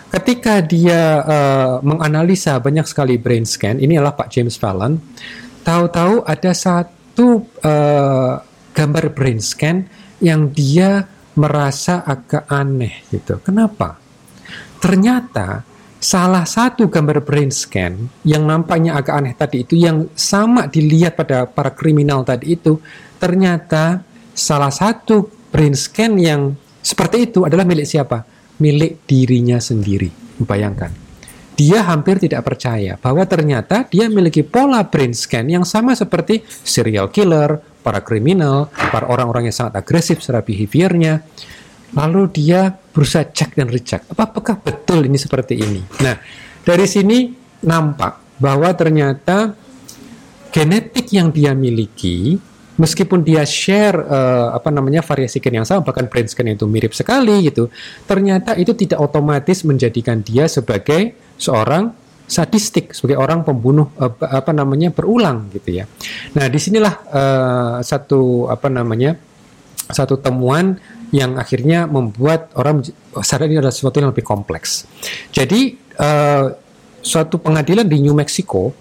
Ketika 0.06 0.62
dia 0.62 1.20
uh, 1.26 1.74
menganalisa 1.82 2.62
banyak 2.62 2.86
sekali 2.86 3.18
brain 3.18 3.42
scan, 3.42 3.82
ini 3.82 3.98
adalah 3.98 4.14
Pak 4.14 4.30
James 4.30 4.54
Fallon, 4.54 4.96
tahu-tahu 5.66 6.22
ada 6.22 6.54
satu 6.54 7.42
uh, 7.66 8.38
gambar 8.70 9.04
brain 9.12 9.42
scan 9.42 9.82
yang 10.22 10.54
dia 10.54 11.04
merasa 11.36 12.00
agak 12.06 12.48
aneh 12.48 13.04
gitu. 13.12 13.42
Kenapa? 13.44 14.00
Ternyata 14.80 15.75
salah 15.96 16.44
satu 16.44 16.86
gambar 16.92 17.24
brain 17.24 17.48
scan 17.48 18.08
yang 18.22 18.44
nampaknya 18.44 18.96
agak 18.96 19.14
aneh 19.16 19.34
tadi 19.34 19.64
itu 19.64 19.74
yang 19.80 20.12
sama 20.12 20.68
dilihat 20.68 21.16
pada 21.16 21.48
para 21.48 21.72
kriminal 21.72 22.22
tadi 22.22 22.54
itu 22.54 22.78
ternyata 23.16 24.04
salah 24.36 24.70
satu 24.70 25.28
brain 25.48 25.72
scan 25.72 26.20
yang 26.20 26.52
seperti 26.84 27.32
itu 27.32 27.42
adalah 27.42 27.66
milik 27.66 27.88
siapa? 27.88 28.22
Milik 28.62 29.08
dirinya 29.08 29.58
sendiri. 29.58 30.12
Bayangkan. 30.38 30.92
Dia 31.56 31.88
hampir 31.88 32.20
tidak 32.20 32.44
percaya 32.44 33.00
bahwa 33.00 33.24
ternyata 33.24 33.88
dia 33.88 34.12
memiliki 34.12 34.44
pola 34.44 34.84
brain 34.84 35.16
scan 35.16 35.48
yang 35.48 35.64
sama 35.64 35.96
seperti 35.96 36.44
serial 36.44 37.08
killer, 37.08 37.56
para 37.80 38.04
kriminal, 38.04 38.68
para 38.92 39.08
orang-orang 39.08 39.48
yang 39.48 39.56
sangat 39.56 39.80
agresif 39.80 40.20
secara 40.20 40.44
behaviornya 40.44 41.24
lalu 41.94 42.28
dia 42.32 42.74
berusaha 42.96 43.28
cek 43.28 43.60
dan 43.60 43.68
recheck. 43.68 44.08
Apakah 44.08 44.56
betul 44.56 45.04
ini 45.04 45.20
seperti 45.20 45.60
ini? 45.60 45.84
Nah, 46.00 46.16
dari 46.64 46.88
sini 46.88 47.28
nampak 47.60 48.40
bahwa 48.40 48.72
ternyata 48.72 49.52
genetik 50.48 51.12
yang 51.12 51.28
dia 51.28 51.52
miliki 51.52 52.40
meskipun 52.80 53.24
dia 53.24 53.44
share 53.44 53.96
uh, 53.96 54.52
apa 54.52 54.68
namanya 54.68 55.00
variasi 55.00 55.40
gen 55.40 55.60
yang 55.60 55.68
sama 55.68 55.84
bahkan 55.84 56.08
brain 56.08 56.28
scan 56.28 56.52
itu 56.52 56.68
mirip 56.68 56.92
sekali 56.92 57.48
gitu 57.48 57.72
ternyata 58.04 58.52
itu 58.56 58.76
tidak 58.76 59.00
otomatis 59.00 59.64
menjadikan 59.64 60.20
dia 60.20 60.44
sebagai 60.44 61.16
seorang 61.40 61.92
sadistik 62.28 62.92
sebagai 62.92 63.16
orang 63.16 63.44
pembunuh 63.44 63.88
uh, 63.96 64.12
apa 64.28 64.52
namanya 64.52 64.92
berulang 64.92 65.48
gitu 65.56 65.80
ya 65.80 65.84
nah 66.36 66.48
di 66.52 66.58
sinilah 66.60 66.94
uh, 67.08 67.76
satu 67.80 68.52
apa 68.52 68.68
namanya 68.68 69.16
satu 69.88 70.20
temuan 70.20 70.76
yang 71.14 71.38
akhirnya 71.38 71.86
membuat 71.86 72.50
orang 72.58 72.82
sadar 73.22 73.46
ini 73.46 73.62
adalah 73.62 73.74
sesuatu 73.74 74.02
yang 74.02 74.10
lebih 74.10 74.26
kompleks. 74.26 74.86
Jadi 75.30 75.78
uh, 75.98 76.50
suatu 77.02 77.38
pengadilan 77.38 77.86
di 77.86 78.02
New 78.02 78.16
Mexico 78.16 78.74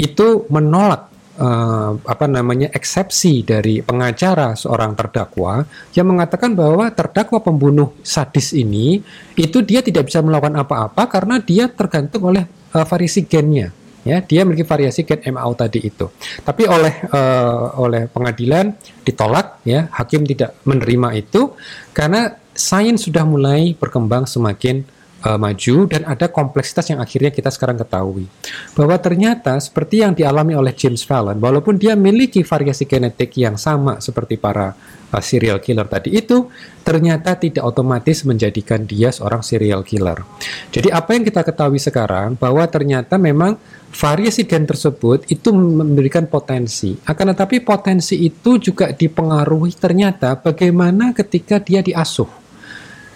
itu 0.00 0.48
menolak 0.48 1.08
uh, 1.38 1.92
apa 2.02 2.26
namanya 2.26 2.68
eksepsi 2.72 3.46
dari 3.46 3.80
pengacara 3.80 4.56
seorang 4.56 4.96
terdakwa 4.98 5.64
yang 5.94 6.08
mengatakan 6.08 6.56
bahwa 6.56 6.90
terdakwa 6.90 7.38
pembunuh 7.40 7.94
sadis 8.00 8.52
ini 8.52 9.00
itu 9.38 9.58
dia 9.62 9.80
tidak 9.80 10.10
bisa 10.10 10.24
melakukan 10.24 10.58
apa-apa 10.58 11.02
karena 11.06 11.36
dia 11.42 11.70
tergantung 11.70 12.32
oleh 12.34 12.44
uh, 12.74 12.84
variasi 12.84 13.24
gennya 13.24 13.70
ya 14.08 14.24
dia 14.24 14.40
memiliki 14.48 14.64
variasi 14.64 15.04
gen 15.04 15.20
MAO 15.28 15.52
tadi 15.52 15.84
itu. 15.84 16.08
Tapi 16.40 16.64
oleh 16.64 16.94
uh, 17.12 17.76
oleh 17.76 18.08
pengadilan 18.08 18.72
ditolak 19.04 19.60
ya 19.68 19.92
hakim 19.92 20.24
tidak 20.24 20.56
menerima 20.64 21.20
itu 21.20 21.52
karena 21.92 22.32
sains 22.56 23.04
sudah 23.04 23.28
mulai 23.28 23.76
berkembang 23.76 24.24
semakin 24.24 24.82
uh, 25.24 25.38
maju 25.38 25.76
dan 25.90 26.02
ada 26.06 26.26
kompleksitas 26.30 26.92
yang 26.92 27.00
akhirnya 27.02 27.34
kita 27.34 27.50
sekarang 27.50 27.78
ketahui 27.78 28.26
bahwa 28.74 28.94
ternyata 29.00 29.58
seperti 29.58 30.04
yang 30.04 30.12
dialami 30.14 30.54
oleh 30.54 30.74
James 30.74 31.02
Fallon 31.02 31.38
walaupun 31.38 31.78
dia 31.80 31.98
memiliki 31.98 32.44
variasi 32.46 32.86
genetik 32.86 33.34
yang 33.38 33.58
sama 33.58 33.98
seperti 33.98 34.38
para 34.38 34.74
uh, 35.10 35.22
serial 35.22 35.58
killer 35.58 35.86
tadi 35.88 36.14
itu 36.14 36.46
ternyata 36.86 37.36
tidak 37.36 37.68
otomatis 37.68 38.24
menjadikan 38.24 38.88
dia 38.88 39.12
seorang 39.12 39.44
serial 39.44 39.84
killer. 39.84 40.24
Jadi 40.72 40.88
apa 40.88 41.12
yang 41.12 41.24
kita 41.26 41.44
ketahui 41.44 41.76
sekarang 41.76 42.40
bahwa 42.40 42.64
ternyata 42.64 43.20
memang 43.20 43.60
variasi 43.92 44.48
gen 44.48 44.64
tersebut 44.64 45.28
itu 45.28 45.52
memberikan 45.52 46.24
potensi. 46.24 46.96
Akan 47.04 47.28
tetapi 47.28 47.60
potensi 47.60 48.24
itu 48.24 48.56
juga 48.56 48.88
dipengaruhi 48.88 49.76
ternyata 49.76 50.40
bagaimana 50.40 51.12
ketika 51.12 51.60
dia 51.60 51.84
diasuh. 51.84 52.37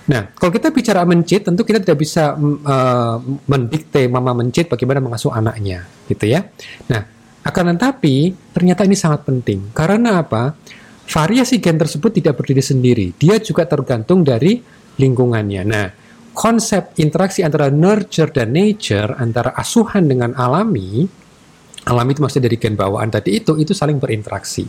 Nah, 0.03 0.35
kalau 0.35 0.51
kita 0.51 0.75
bicara 0.75 1.07
mencit, 1.07 1.47
tentu 1.47 1.63
kita 1.63 1.79
tidak 1.79 1.99
bisa 2.03 2.35
uh, 2.35 3.17
mendikte 3.47 4.03
mama 4.11 4.35
mencit 4.35 4.67
bagaimana 4.67 4.99
mengasuh 4.99 5.31
anaknya, 5.31 5.87
gitu 6.11 6.27
ya. 6.27 6.43
Nah, 6.91 7.03
akan 7.43 7.75
tetapi 7.79 8.35
ternyata 8.51 8.83
ini 8.83 8.99
sangat 8.99 9.23
penting. 9.23 9.71
Karena 9.71 10.23
apa? 10.23 10.55
Variasi 11.07 11.59
gen 11.59 11.79
tersebut 11.79 12.15
tidak 12.19 12.39
berdiri 12.39 12.63
sendiri. 12.63 13.07
Dia 13.15 13.39
juga 13.43 13.67
tergantung 13.67 14.23
dari 14.27 14.59
lingkungannya. 14.99 15.63
Nah, 15.67 15.87
konsep 16.33 16.97
interaksi 16.99 17.43
antara 17.43 17.69
nurture 17.69 18.31
dan 18.31 18.55
nature, 18.55 19.15
antara 19.19 19.53
asuhan 19.59 20.07
dengan 20.07 20.33
alami, 20.39 21.05
alami 21.87 22.11
itu 22.15 22.21
maksudnya 22.23 22.47
dari 22.47 22.59
gen 22.59 22.79
bawaan 22.79 23.11
tadi 23.11 23.43
itu, 23.43 23.59
itu 23.59 23.75
saling 23.75 23.99
berinteraksi. 23.99 24.65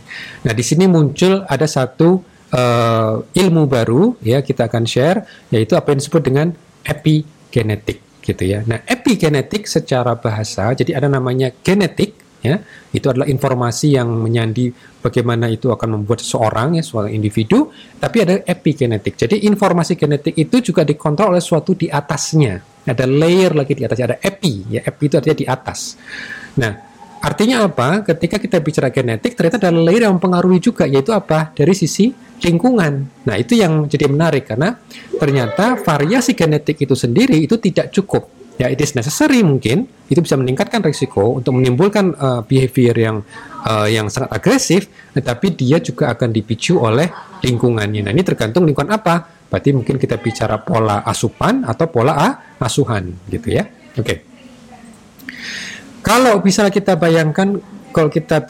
Nah, 0.46 0.52
di 0.52 0.64
sini 0.66 0.90
muncul 0.90 1.46
ada 1.46 1.64
satu 1.64 2.33
uh, 2.54 3.26
ilmu 3.34 3.66
baru, 3.66 4.14
ya 4.22 4.40
kita 4.40 4.70
akan 4.70 4.86
share, 4.86 5.26
yaitu 5.50 5.74
apa 5.74 5.90
yang 5.90 5.98
disebut 5.98 6.22
dengan 6.22 6.54
epigenetik, 6.86 8.22
gitu 8.22 8.42
ya. 8.46 8.62
Nah, 8.64 8.86
epigenetik 8.86 9.66
secara 9.66 10.14
bahasa, 10.14 10.70
jadi 10.72 10.96
ada 11.02 11.10
namanya 11.10 11.50
genetik, 11.50 12.24
ya 12.44 12.60
itu 12.92 13.08
adalah 13.08 13.24
informasi 13.24 13.96
yang 13.96 14.04
menyandi 14.20 14.68
bagaimana 15.00 15.48
itu 15.48 15.72
akan 15.72 15.96
membuat 15.96 16.20
seseorang 16.20 16.76
ya 16.76 16.84
seorang 16.84 17.16
individu 17.16 17.72
tapi 17.96 18.20
ada 18.20 18.44
epigenetik. 18.44 19.16
Jadi 19.16 19.48
informasi 19.48 19.96
genetik 19.96 20.36
itu 20.36 20.60
juga 20.60 20.84
dikontrol 20.84 21.32
oleh 21.32 21.40
suatu 21.40 21.72
di 21.72 21.88
atasnya. 21.88 22.60
Ada 22.84 23.08
layer 23.08 23.56
lagi 23.56 23.72
di 23.72 23.88
atasnya 23.88 24.06
ada 24.12 24.18
epi 24.20 24.76
ya 24.76 24.84
epi 24.84 25.08
itu 25.08 25.16
artinya 25.16 25.38
di 25.40 25.46
atas. 25.48 25.96
Nah 26.60 26.93
artinya 27.24 27.64
apa? 27.64 28.04
Ketika 28.04 28.36
kita 28.36 28.60
bicara 28.60 28.92
genetik 28.92 29.32
ternyata 29.32 29.56
ada 29.56 29.72
layer 29.72 30.04
yang 30.04 30.20
mempengaruhi 30.20 30.60
juga 30.60 30.84
yaitu 30.84 31.10
apa? 31.16 31.56
Dari 31.56 31.72
sisi 31.72 32.12
lingkungan. 32.44 33.24
Nah 33.24 33.36
itu 33.40 33.56
yang 33.56 33.88
jadi 33.88 34.06
menarik 34.06 34.52
karena 34.52 34.76
ternyata 35.16 35.80
variasi 35.80 36.36
genetik 36.36 36.84
itu 36.84 36.92
sendiri 36.92 37.40
itu 37.40 37.56
tidak 37.56 37.88
cukup. 37.90 38.28
Ya 38.54 38.70
it 38.70 38.78
is 38.78 38.94
necessary 38.94 39.42
mungkin 39.42 39.90
itu 40.06 40.22
bisa 40.22 40.38
meningkatkan 40.38 40.78
risiko 40.84 41.34
untuk 41.34 41.58
menimbulkan 41.58 42.14
uh, 42.14 42.40
behavior 42.46 42.94
yang 42.94 43.16
uh, 43.66 43.90
yang 43.90 44.06
sangat 44.06 44.30
agresif 44.30 44.86
tetapi 45.10 45.58
dia 45.58 45.82
juga 45.82 46.14
akan 46.14 46.30
dipicu 46.30 46.78
oleh 46.78 47.10
lingkungannya. 47.42 48.06
Nah 48.06 48.12
ini 48.14 48.22
tergantung 48.22 48.62
lingkungan 48.68 48.94
apa. 48.94 49.26
Berarti 49.50 49.70
mungkin 49.74 49.98
kita 49.98 50.18
bicara 50.22 50.62
pola 50.62 51.02
asupan 51.02 51.66
atau 51.66 51.86
pola 51.90 52.54
asuhan 52.58 53.10
gitu 53.30 53.54
ya. 53.54 53.66
Oke. 53.98 54.02
okay. 54.02 54.33
Kalau 56.04 56.44
misalnya 56.44 56.70
kita 56.70 57.00
bayangkan 57.00 57.56
kalau 57.90 58.12
kita 58.12 58.44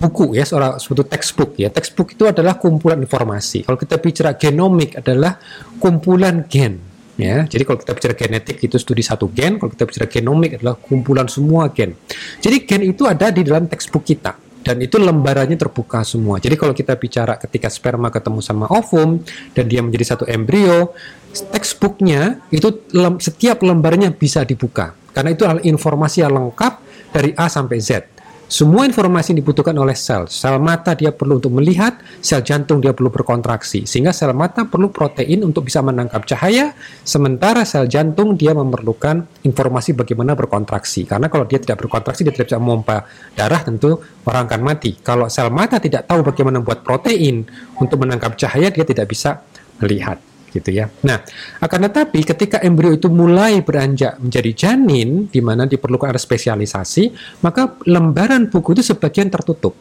buku 0.00 0.38
ya 0.38 0.48
seorang 0.48 0.80
suatu 0.80 1.04
textbook 1.04 1.60
ya 1.60 1.68
textbook 1.68 2.16
itu 2.16 2.24
adalah 2.24 2.56
kumpulan 2.56 2.96
informasi 2.96 3.68
kalau 3.68 3.76
kita 3.76 4.00
bicara 4.00 4.32
genomik 4.34 4.96
adalah 4.96 5.36
kumpulan 5.76 6.48
gen 6.48 6.80
ya. 7.20 7.44
Jadi 7.44 7.62
kalau 7.68 7.76
kita 7.76 7.92
bicara 7.92 8.14
genetik 8.16 8.56
itu 8.64 8.80
studi 8.80 9.04
satu 9.04 9.28
gen, 9.28 9.60
kalau 9.60 9.68
kita 9.68 9.84
bicara 9.84 10.06
genomik 10.08 10.56
adalah 10.56 10.80
kumpulan 10.80 11.28
semua 11.28 11.68
gen. 11.68 11.92
Jadi 12.40 12.64
gen 12.64 12.82
itu 12.88 13.04
ada 13.04 13.28
di 13.28 13.44
dalam 13.44 13.68
textbook 13.68 14.02
kita. 14.08 14.32
dan 14.62 14.78
itu 14.78 14.96
lembarannya 14.96 15.58
terbuka 15.58 16.06
semua. 16.06 16.38
Jadi 16.38 16.54
kalau 16.54 16.72
kita 16.72 16.94
bicara 16.94 17.34
ketika 17.36 17.66
sperma 17.66 18.08
ketemu 18.14 18.40
sama 18.40 18.70
ovum 18.70 19.18
dan 19.52 19.66
dia 19.66 19.82
menjadi 19.82 20.14
satu 20.14 20.24
embrio, 20.30 20.94
textbooknya 21.34 22.38
itu 22.54 22.70
setiap 23.18 23.60
lembarnya 23.66 24.14
bisa 24.14 24.46
dibuka 24.46 24.94
karena 25.12 25.30
itu 25.36 25.44
informasi 25.44 26.24
yang 26.24 26.32
lengkap 26.32 26.72
dari 27.12 27.36
A 27.36 27.46
sampai 27.46 27.78
Z. 27.78 28.12
Semua 28.52 28.84
informasi 28.84 29.32
yang 29.32 29.40
dibutuhkan 29.40 29.72
oleh 29.80 29.96
sel. 29.96 30.28
Sel 30.28 30.60
mata 30.60 30.92
dia 30.92 31.08
perlu 31.08 31.40
untuk 31.40 31.56
melihat, 31.56 31.96
sel 32.20 32.44
jantung 32.44 32.84
dia 32.84 32.92
perlu 32.92 33.08
berkontraksi. 33.08 33.88
Sehingga 33.88 34.12
sel 34.12 34.36
mata 34.36 34.68
perlu 34.68 34.92
protein 34.92 35.40
untuk 35.40 35.72
bisa 35.72 35.80
menangkap 35.80 36.28
cahaya, 36.28 36.76
sementara 37.00 37.64
sel 37.64 37.88
jantung 37.88 38.36
dia 38.36 38.52
memerlukan 38.52 39.24
informasi 39.40 39.96
bagaimana 39.96 40.36
berkontraksi. 40.36 41.08
Karena 41.08 41.32
kalau 41.32 41.48
dia 41.48 41.64
tidak 41.64 41.80
berkontraksi, 41.80 42.28
dia 42.28 42.36
tidak 42.36 42.52
bisa 42.52 42.60
memompa 42.60 43.08
darah, 43.32 43.64
tentu 43.64 43.96
orang 44.28 44.44
akan 44.44 44.60
mati. 44.60 45.00
Kalau 45.00 45.32
sel 45.32 45.48
mata 45.48 45.80
tidak 45.80 46.04
tahu 46.04 46.20
bagaimana 46.20 46.60
membuat 46.60 46.84
protein 46.84 47.48
untuk 47.80 48.04
menangkap 48.04 48.36
cahaya, 48.36 48.68
dia 48.68 48.84
tidak 48.84 49.08
bisa 49.08 49.40
melihat 49.80 50.20
gitu 50.52 50.70
ya. 50.70 50.92
Nah, 51.02 51.24
akan 51.58 51.88
tetapi 51.88 52.20
ketika 52.22 52.60
embrio 52.60 52.92
itu 52.92 53.08
mulai 53.08 53.64
beranjak 53.64 54.20
menjadi 54.20 54.50
janin, 54.52 55.26
di 55.32 55.40
mana 55.40 55.64
diperlukan 55.64 56.12
ada 56.12 56.20
spesialisasi, 56.20 57.10
maka 57.40 57.80
lembaran 57.88 58.52
buku 58.52 58.76
itu 58.76 58.92
sebagian 58.92 59.32
tertutup. 59.32 59.72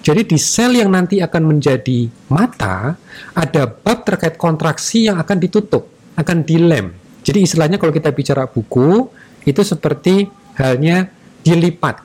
Jadi 0.00 0.24
di 0.26 0.38
sel 0.40 0.80
yang 0.80 0.90
nanti 0.90 1.20
akan 1.22 1.54
menjadi 1.54 2.08
mata, 2.32 2.96
ada 3.36 3.62
bab 3.68 4.02
terkait 4.02 4.34
kontraksi 4.40 5.06
yang 5.06 5.20
akan 5.20 5.38
ditutup, 5.38 5.86
akan 6.16 6.42
dilem. 6.42 6.96
Jadi 7.22 7.44
istilahnya 7.44 7.76
kalau 7.76 7.92
kita 7.92 8.10
bicara 8.10 8.48
buku, 8.48 9.06
itu 9.44 9.60
seperti 9.60 10.24
halnya 10.56 11.12
dilipat. 11.44 12.00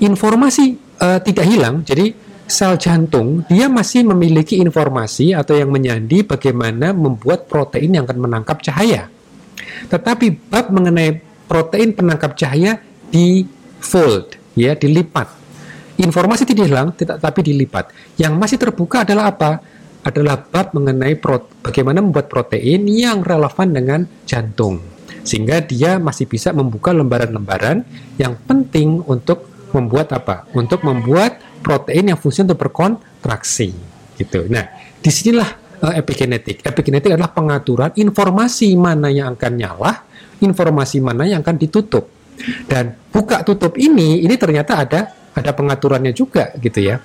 Informasi 0.00 0.80
uh, 0.98 1.20
tidak 1.20 1.44
hilang, 1.44 1.84
jadi 1.84 2.16
sel 2.48 2.80
jantung 2.80 3.44
dia 3.44 3.68
masih 3.68 4.08
memiliki 4.08 4.56
informasi 4.56 5.36
atau 5.36 5.52
yang 5.52 5.68
menyandi 5.68 6.24
bagaimana 6.24 6.96
membuat 6.96 7.44
protein 7.44 8.00
yang 8.00 8.08
akan 8.08 8.24
menangkap 8.24 8.64
cahaya. 8.64 9.12
Tetapi 9.92 10.48
bab 10.48 10.72
mengenai 10.72 11.20
protein 11.44 11.92
penangkap 11.92 12.34
cahaya 12.34 12.80
di 13.12 13.44
fold, 13.78 14.36
ya, 14.56 14.74
dilipat. 14.74 15.28
Informasi 15.98 16.46
tidak 16.46 16.66
hilang, 16.70 16.88
tetapi 16.94 17.40
dilipat. 17.42 17.90
Yang 18.16 18.34
masih 18.38 18.58
terbuka 18.60 19.02
adalah 19.02 19.34
apa? 19.34 19.60
Adalah 20.06 20.40
bab 20.40 20.72
mengenai 20.72 21.18
bagaimana 21.60 21.98
membuat 22.00 22.30
protein 22.30 22.86
yang 22.86 23.20
relevan 23.20 23.68
dengan 23.74 24.00
jantung. 24.24 24.78
Sehingga 25.26 25.60
dia 25.60 25.98
masih 26.00 26.24
bisa 26.24 26.54
membuka 26.54 26.94
lembaran-lembaran 26.94 27.84
yang 28.16 28.38
penting 28.46 29.04
untuk 29.04 29.57
membuat 29.72 30.14
apa? 30.16 30.48
Untuk 30.56 30.84
membuat 30.84 31.40
protein 31.60 32.14
yang 32.14 32.18
fungsi 32.18 32.44
untuk 32.46 32.58
berkontraksi 32.58 33.74
gitu. 34.18 34.46
Nah, 34.50 34.66
di 34.98 35.10
sinilah 35.10 35.48
uh, 35.82 35.94
epigenetik. 35.94 36.62
Epigenetik 36.64 37.14
adalah 37.14 37.30
pengaturan 37.30 37.90
informasi 37.94 38.74
mana 38.74 39.10
yang 39.12 39.34
akan 39.38 39.52
nyala, 39.54 39.92
informasi 40.42 40.98
mana 41.02 41.26
yang 41.26 41.40
akan 41.42 41.56
ditutup. 41.58 42.10
Dan 42.70 42.94
buka 43.10 43.42
tutup 43.42 43.74
ini, 43.74 44.22
ini 44.22 44.34
ternyata 44.38 44.78
ada 44.78 45.00
ada 45.34 45.50
pengaturannya 45.54 46.14
juga 46.14 46.54
gitu 46.58 46.82
ya. 46.82 47.02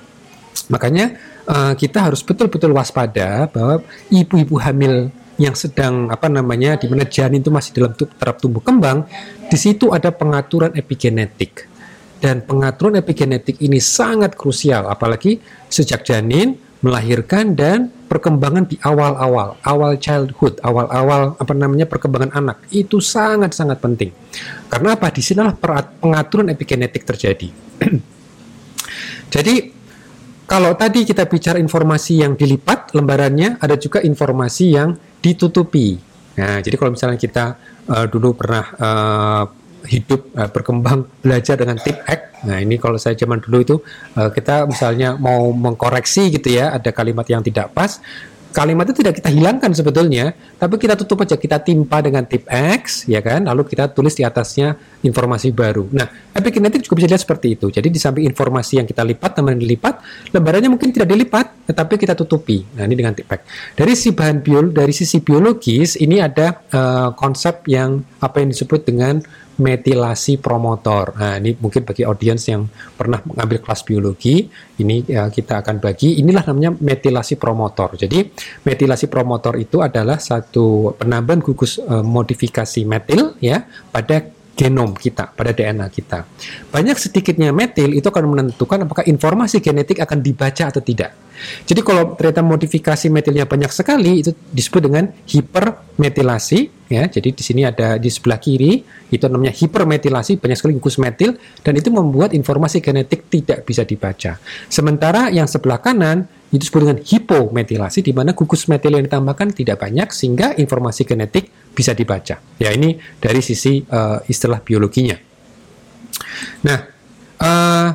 Makanya 0.69 1.17
uh, 1.49 1.73
kita 1.73 2.09
harus 2.09 2.21
betul-betul 2.21 2.71
waspada 2.73 3.49
bahwa 3.49 3.81
ibu-ibu 4.13 4.57
hamil 4.61 5.09
yang 5.41 5.57
sedang 5.57 6.13
apa 6.13 6.29
namanya 6.29 6.77
di 6.77 6.85
mana 6.85 7.09
janin 7.09 7.41
itu 7.41 7.49
masih 7.49 7.73
dalam 7.73 7.97
taraf 7.97 8.37
tumbuh 8.37 8.61
kembang, 8.61 9.09
di 9.49 9.57
situ 9.57 9.89
ada 9.89 10.13
pengaturan 10.13 10.77
epigenetik 10.77 11.72
dan 12.23 12.39
pengaturan 12.47 12.95
epigenetik 12.95 13.59
ini 13.59 13.83
sangat 13.83 14.39
krusial 14.39 14.87
apalagi 14.87 15.43
sejak 15.67 16.07
janin 16.07 16.55
melahirkan 16.79 17.55
dan 17.55 17.91
perkembangan 18.11 18.67
di 18.67 18.75
awal-awal, 18.83 19.55
awal 19.63 19.95
childhood, 19.95 20.59
awal-awal 20.63 21.39
apa 21.39 21.53
namanya 21.55 21.87
perkembangan 21.87 22.35
anak 22.35 22.59
itu 22.75 22.99
sangat-sangat 22.99 23.79
penting. 23.79 24.11
Karena 24.67 24.99
apa? 24.99 25.07
Di 25.07 25.23
sinilah 25.23 25.55
pengaturan 25.99 26.51
epigenetik 26.51 27.07
terjadi. 27.07 27.47
Jadi 29.33 29.55
kalau 30.43 30.75
tadi 30.75 31.07
kita 31.07 31.23
bicara 31.25 31.57
informasi 31.57 32.19
yang 32.19 32.35
dilipat 32.35 32.91
lembarannya, 32.91 33.63
ada 33.63 33.79
juga 33.79 34.03
informasi 34.03 34.65
yang 34.75 34.91
ditutupi. 35.23 35.95
Nah, 36.33 36.59
jadi 36.65 36.75
kalau 36.81 36.97
misalnya 36.97 37.15
kita 37.15 37.55
uh, 37.87 38.05
dulu 38.09 38.33
pernah 38.33 38.65
uh, 38.75 39.43
hidup 39.87 40.31
uh, 40.35 40.49
berkembang 40.49 41.05
belajar 41.19 41.59
dengan 41.59 41.79
tip 41.79 41.99
X. 42.07 42.43
Nah 42.43 42.59
ini 42.59 42.75
kalau 42.79 42.99
saya 42.99 43.15
zaman 43.15 43.39
dulu 43.39 43.57
itu 43.63 43.75
uh, 44.19 44.29
kita 44.31 44.67
misalnya 44.67 45.15
mau 45.15 45.51
mengkoreksi 45.51 46.33
gitu 46.33 46.55
ya 46.55 46.75
ada 46.75 46.91
kalimat 46.91 47.27
yang 47.27 47.43
tidak 47.43 47.71
pas 47.71 47.99
kalimat 48.53 48.85
itu 48.85 49.01
tidak 49.01 49.17
kita 49.19 49.33
hilangkan 49.33 49.73
sebetulnya, 49.73 50.37
tapi 50.61 50.77
kita 50.77 50.93
tutup 50.93 51.25
aja, 51.25 51.35
kita 51.35 51.57
timpa 51.59 51.99
dengan 52.05 52.23
tip 52.29 52.45
X, 52.45 53.09
ya 53.09 53.19
kan, 53.19 53.49
lalu 53.49 53.65
kita 53.65 53.89
tulis 53.89 54.13
di 54.13 54.21
atasnya 54.21 54.77
informasi 55.01 55.49
baru. 55.49 55.89
Nah, 55.89 56.05
epigenetik 56.37 56.85
juga 56.85 57.01
bisa 57.01 57.07
dilihat 57.09 57.23
seperti 57.25 57.57
itu. 57.57 57.73
Jadi 57.73 57.89
di 57.89 57.97
samping 57.97 58.29
informasi 58.29 58.79
yang 58.79 58.87
kita 58.87 59.01
lipat, 59.01 59.41
teman 59.41 59.57
dilipat, 59.57 59.99
lembarannya 60.31 60.69
mungkin 60.69 60.93
tidak 60.93 61.09
dilipat, 61.09 61.65
tetapi 61.73 61.97
kita 61.97 62.13
tutupi. 62.13 62.61
Nah, 62.77 62.85
ini 62.85 62.93
dengan 62.93 63.17
tip 63.17 63.27
X. 63.27 63.41
Dari 63.73 63.91
sisi 63.97 64.13
bahan 64.13 64.37
biol, 64.45 64.69
dari 64.69 64.93
sisi 64.93 65.17
biologis, 65.19 65.97
ini 65.97 66.21
ada 66.21 66.61
uh, 66.71 67.09
konsep 67.17 67.65
yang 67.65 68.05
apa 68.21 68.45
yang 68.45 68.53
disebut 68.53 68.85
dengan 68.85 69.19
metilasi 69.57 70.41
promotor. 70.41 71.13
Nah, 71.17 71.37
ini 71.37 71.53
mungkin 71.57 71.85
bagi 71.85 72.01
audiens 72.01 72.41
yang 72.49 72.65
pernah 72.97 73.21
mengambil 73.21 73.61
kelas 73.61 73.81
biologi, 73.85 74.49
ini 74.81 75.05
ya, 75.05 75.29
kita 75.29 75.61
akan 75.61 75.77
bagi. 75.77 76.17
Inilah 76.21 76.43
namanya 76.49 76.73
metilasi 76.73 77.37
promotor. 77.37 77.93
Jadi, 77.93 78.25
metilasi 78.65 79.05
promotor 79.09 79.57
itu 79.61 79.81
adalah 79.85 80.17
satu 80.17 80.97
penambahan 80.97 81.41
gugus 81.45 81.77
uh, 81.77 82.01
modifikasi 82.01 82.81
metil 82.85 83.37
ya 83.37 83.65
pada 83.93 84.25
genom 84.53 84.93
kita, 84.93 85.33
pada 85.33 85.49
DNA 85.49 85.87
kita. 85.89 86.29
Banyak 86.69 86.97
sedikitnya 86.97 87.49
metil 87.49 87.97
itu 87.97 88.05
akan 88.05 88.25
menentukan 88.29 88.85
apakah 88.85 89.03
informasi 89.09 89.59
genetik 89.59 89.97
akan 89.97 90.21
dibaca 90.21 90.69
atau 90.69 90.81
tidak. 90.81 91.17
Jadi 91.65 91.81
kalau 91.81 92.13
ternyata 92.13 92.45
modifikasi 92.45 93.09
metilnya 93.09 93.49
banyak 93.49 93.73
sekali 93.73 94.21
itu 94.21 94.31
disebut 94.53 94.81
dengan 94.85 95.09
hipermetilasi 95.25 96.85
ya. 96.93 97.09
Jadi 97.09 97.33
di 97.33 97.43
sini 97.43 97.61
ada 97.65 97.97
di 97.97 98.09
sebelah 98.13 98.37
kiri 98.37 98.85
itu 99.09 99.25
namanya 99.25 99.51
hipermetilasi 99.51 100.37
banyak 100.37 100.57
sekali 100.57 100.77
gugus 100.77 101.01
metil 101.01 101.33
dan 101.65 101.73
itu 101.73 101.89
membuat 101.89 102.37
informasi 102.37 102.79
genetik 102.79 103.27
tidak 103.33 103.65
bisa 103.65 103.81
dibaca. 103.81 104.37
Sementara 104.69 105.33
yang 105.33 105.49
sebelah 105.49 105.81
kanan 105.81 106.29
disebut 106.59 106.79
dengan 106.85 106.99
hipometilasi 107.01 108.05
di 108.05 108.13
mana 108.13 108.37
gugus 108.37 108.69
metil 108.69 108.93
yang 108.93 109.05
ditambahkan 109.09 109.53
tidak 109.57 109.81
banyak 109.81 110.09
sehingga 110.13 110.53
informasi 110.57 111.07
genetik 111.07 111.49
bisa 111.73 111.97
dibaca. 111.97 112.37
Ya 112.61 112.69
ini 112.69 112.97
dari 113.17 113.41
sisi 113.41 113.81
uh, 113.81 114.21
istilah 114.29 114.61
biologinya. 114.61 115.17
Nah, 116.65 116.79
uh, 117.41 117.89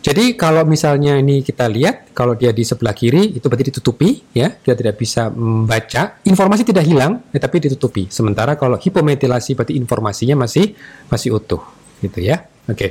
jadi 0.00 0.32
kalau 0.32 0.64
misalnya 0.64 1.20
ini 1.20 1.44
kita 1.44 1.68
lihat, 1.68 2.16
kalau 2.16 2.32
dia 2.32 2.56
di 2.56 2.64
sebelah 2.64 2.96
kiri 2.96 3.36
itu 3.36 3.44
berarti 3.44 3.68
ditutupi, 3.68 4.32
ya, 4.32 4.48
dia 4.48 4.72
tidak 4.72 4.96
bisa 4.96 5.28
membaca. 5.28 6.24
Informasi 6.24 6.64
tidak 6.64 6.88
hilang, 6.88 7.20
tetapi 7.28 7.68
ditutupi. 7.68 8.08
Sementara 8.08 8.56
kalau 8.56 8.80
hipometilasi 8.80 9.52
berarti 9.52 9.76
informasinya 9.76 10.48
masih 10.48 10.72
masih 11.12 11.36
utuh, 11.36 11.60
gitu 12.00 12.16
ya. 12.24 12.48
Oke. 12.64 12.76
Okay. 12.76 12.90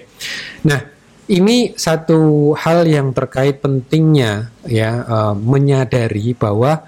Nah, 0.69 0.98
ini 1.30 1.78
satu 1.78 2.52
hal 2.58 2.89
yang 2.89 3.13
terkait 3.13 3.62
pentingnya 3.62 4.50
ya 4.65 5.06
uh, 5.06 5.36
menyadari 5.38 6.34
bahwa 6.34 6.82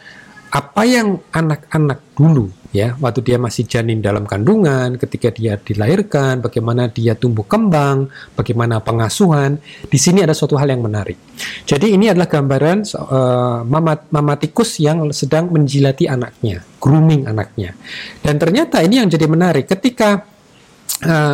apa 0.51 0.83
yang 0.83 1.21
anak-anak 1.31 2.03
dulu 2.11 2.51
ya 2.75 2.99
waktu 2.99 3.23
dia 3.23 3.37
masih 3.39 3.67
janin 3.67 4.03
dalam 4.03 4.27
kandungan 4.27 4.99
ketika 4.99 5.31
dia 5.31 5.55
dilahirkan 5.55 6.43
bagaimana 6.43 6.91
dia 6.91 7.15
tumbuh 7.15 7.47
kembang 7.47 8.11
bagaimana 8.35 8.83
pengasuhan 8.83 9.61
di 9.87 9.95
sini 9.95 10.25
ada 10.25 10.35
suatu 10.35 10.59
hal 10.59 10.67
yang 10.73 10.83
menarik. 10.83 11.15
Jadi 11.63 11.95
ini 11.95 12.11
adalah 12.11 12.27
gambaran 12.27 12.83
uh, 12.97 13.63
mama, 13.63 13.95
mama 14.11 14.33
tikus 14.35 14.81
yang 14.83 15.13
sedang 15.15 15.53
menjilati 15.53 16.09
anaknya 16.09 16.65
grooming 16.81 17.29
anaknya. 17.29 17.77
Dan 18.19 18.35
ternyata 18.41 18.83
ini 18.83 19.05
yang 19.05 19.07
jadi 19.07 19.29
menarik 19.29 19.69
ketika 19.71 20.30
Eh, 20.30 20.30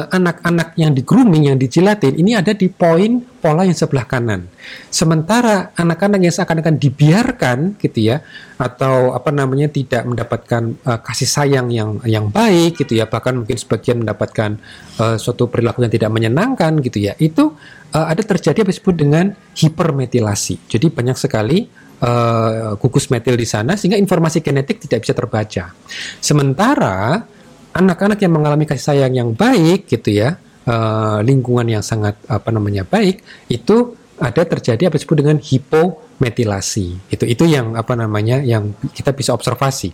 anak-anak 0.08 0.74
uh, 0.74 0.78
yang 0.80 0.96
di 0.96 1.04
grooming, 1.04 1.52
yang 1.52 1.60
dijilatin, 1.60 2.16
ini 2.16 2.40
ada 2.40 2.56
di 2.56 2.72
poin 2.72 3.20
pola 3.44 3.68
yang 3.68 3.76
sebelah 3.76 4.08
kanan. 4.08 4.48
Sementara 4.88 5.76
anak-anak 5.76 6.24
yang 6.24 6.32
seakan-akan 6.32 6.80
dibiarkan, 6.80 7.76
gitu 7.76 8.12
ya, 8.12 8.24
atau 8.56 9.12
apa 9.12 9.28
namanya 9.36 9.68
tidak 9.68 10.08
mendapatkan 10.08 10.72
uh, 10.88 11.00
kasih 11.04 11.28
sayang 11.28 11.68
yang 11.68 12.00
yang 12.08 12.32
baik, 12.32 12.80
gitu 12.80 12.96
ya, 12.96 13.12
bahkan 13.12 13.44
mungkin 13.44 13.60
sebagian 13.60 14.08
mendapatkan 14.08 14.56
uh, 15.04 15.20
suatu 15.20 15.52
perilaku 15.52 15.84
yang 15.84 15.92
tidak 15.92 16.16
menyenangkan, 16.16 16.80
gitu 16.80 17.04
ya, 17.04 17.20
itu 17.20 17.52
uh, 17.92 18.08
ada 18.08 18.24
terjadi 18.24 18.64
apa 18.64 18.72
disebut 18.72 18.96
dengan 18.96 19.36
hipermetilasi. 19.52 20.72
Jadi 20.72 20.88
banyak 20.96 21.20
sekali 21.20 21.68
uh, 22.02 22.80
gugus 22.80 23.12
metil 23.12 23.36
di 23.36 23.44
sana 23.44 23.76
sehingga 23.76 24.00
informasi 24.00 24.40
genetik 24.40 24.80
tidak 24.88 25.04
bisa 25.04 25.12
terbaca. 25.12 25.76
Sementara 26.24 27.36
anak-anak 27.78 28.18
yang 28.18 28.34
mengalami 28.34 28.66
kasih 28.66 28.86
sayang 28.94 29.14
yang 29.14 29.30
baik 29.38 29.86
gitu 29.86 30.10
ya 30.10 30.42
uh, 30.66 31.22
lingkungan 31.22 31.70
yang 31.70 31.84
sangat 31.86 32.18
apa 32.26 32.50
namanya 32.50 32.84
baik 32.84 33.22
itu 33.48 33.94
ada 34.18 34.44
terjadi 34.50 34.90
apa 34.90 34.98
disebut 34.98 35.18
dengan 35.22 35.38
hipometilasi. 35.38 37.14
Itu 37.14 37.24
itu 37.30 37.44
yang 37.46 37.78
apa 37.78 37.94
namanya 37.94 38.42
yang 38.42 38.74
kita 38.92 39.14
bisa 39.14 39.32
observasi. 39.38 39.94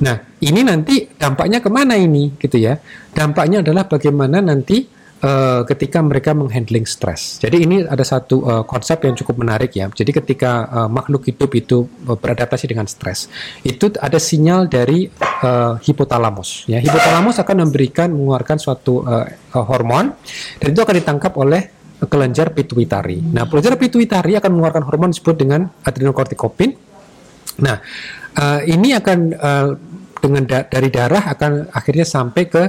Nah, 0.00 0.16
ini 0.40 0.64
nanti 0.64 1.04
dampaknya 1.04 1.60
ke 1.60 1.68
mana 1.68 1.94
ini 2.00 2.32
gitu 2.40 2.56
ya? 2.56 2.80
Dampaknya 3.12 3.60
adalah 3.60 3.84
bagaimana 3.84 4.40
nanti 4.40 4.88
uh, 5.22 5.62
ketika 5.66 5.98
mereka 6.02 6.34
menghandling 6.34 6.86
stres. 6.86 7.38
Jadi 7.42 7.64
ini 7.64 7.76
ada 7.86 8.02
satu 8.02 8.42
uh, 8.44 8.64
konsep 8.64 9.02
yang 9.04 9.14
cukup 9.18 9.42
menarik 9.42 9.74
ya. 9.74 9.90
Jadi 9.90 10.10
ketika 10.14 10.66
uh, 10.68 10.88
makhluk 10.90 11.26
hidup 11.26 11.50
itu 11.54 11.86
beradaptasi 12.04 12.70
dengan 12.70 12.86
stres, 12.86 13.26
itu 13.62 13.90
ada 13.98 14.18
sinyal 14.20 14.70
dari 14.70 15.10
uh, 15.42 15.78
hipotalamus. 15.82 16.66
Ya, 16.70 16.78
hipotalamus 16.82 17.38
akan 17.38 17.66
memberikan 17.66 18.10
mengeluarkan 18.12 18.58
suatu 18.58 19.02
uh, 19.06 19.26
uh, 19.28 19.64
hormon 19.66 20.14
dan 20.62 20.68
itu 20.74 20.80
akan 20.82 20.96
ditangkap 20.98 21.32
oleh 21.38 21.78
kelenjar 22.06 22.54
pituitari. 22.54 23.18
Nah, 23.18 23.50
kelenjar 23.50 23.74
pituitari 23.74 24.38
akan 24.38 24.54
mengeluarkan 24.54 24.84
hormon 24.86 25.10
disebut 25.10 25.34
dengan 25.34 25.66
adrenokortikopin. 25.82 26.70
Nah, 27.58 27.82
uh, 28.38 28.60
ini 28.62 28.94
akan 28.94 29.18
uh, 29.34 29.68
dengan 30.18 30.42
da 30.46 30.66
dari 30.66 30.90
darah 30.90 31.30
akan 31.30 31.74
akhirnya 31.74 32.06
sampai 32.06 32.42
ke 32.46 32.62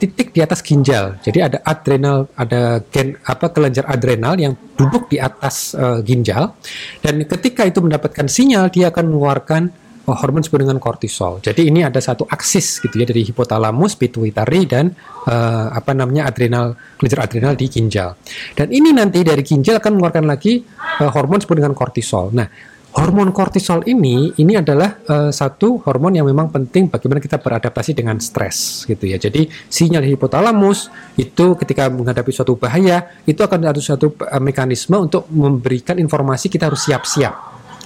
titik 0.00 0.32
di 0.32 0.40
atas 0.40 0.64
ginjal. 0.64 1.20
Jadi 1.20 1.38
ada 1.44 1.60
adrenal, 1.60 2.24
ada 2.32 2.80
gen 2.88 3.20
apa 3.28 3.52
kelenjar 3.52 3.84
adrenal 3.84 4.40
yang 4.40 4.56
duduk 4.74 5.12
di 5.12 5.20
atas 5.20 5.76
uh, 5.76 6.00
ginjal 6.00 6.56
dan 7.04 7.20
ketika 7.28 7.68
itu 7.68 7.84
mendapatkan 7.84 8.24
sinyal 8.24 8.72
dia 8.72 8.88
akan 8.88 9.12
mengeluarkan 9.12 9.62
uh, 10.08 10.16
hormon 10.16 10.40
disebut 10.40 10.64
dengan 10.64 10.80
kortisol. 10.80 11.44
Jadi 11.44 11.68
ini 11.68 11.84
ada 11.84 12.00
satu 12.00 12.24
aksis 12.24 12.80
gitu 12.80 12.96
ya 12.96 13.04
dari 13.04 13.20
hipotalamus, 13.22 14.00
pituitari 14.00 14.64
dan 14.64 14.88
uh, 15.28 15.68
apa 15.70 15.92
namanya 15.92 16.32
adrenal 16.32 16.72
kelenjar 16.96 17.20
adrenal 17.28 17.52
di 17.52 17.66
ginjal. 17.68 18.16
Dan 18.56 18.72
ini 18.72 18.96
nanti 18.96 19.20
dari 19.20 19.44
ginjal 19.44 19.78
akan 19.78 20.00
mengeluarkan 20.00 20.24
lagi 20.24 20.64
uh, 21.04 21.10
hormon 21.12 21.44
disebut 21.44 21.60
dengan 21.60 21.76
kortisol. 21.76 22.32
Nah, 22.32 22.48
hormon 22.90 23.30
kortisol 23.30 23.86
ini 23.86 24.34
ini 24.42 24.58
adalah 24.58 24.98
uh, 25.06 25.30
satu 25.30 25.78
hormon 25.86 26.18
yang 26.18 26.26
memang 26.26 26.50
penting 26.50 26.90
bagaimana 26.90 27.22
kita 27.22 27.38
beradaptasi 27.38 27.94
dengan 27.94 28.18
stres 28.18 28.82
gitu 28.90 29.06
ya. 29.06 29.14
Jadi 29.14 29.46
sinyal 29.46 30.02
hipotalamus 30.10 30.90
itu 31.14 31.54
ketika 31.54 31.86
menghadapi 31.86 32.34
suatu 32.34 32.58
bahaya 32.58 33.06
itu 33.22 33.38
akan 33.38 33.70
ada 33.70 33.78
suatu 33.78 34.18
uh, 34.18 34.42
mekanisme 34.42 34.98
untuk 34.98 35.30
memberikan 35.30 36.02
informasi 36.02 36.50
kita 36.50 36.66
harus 36.66 36.82
siap-siap 36.82 37.34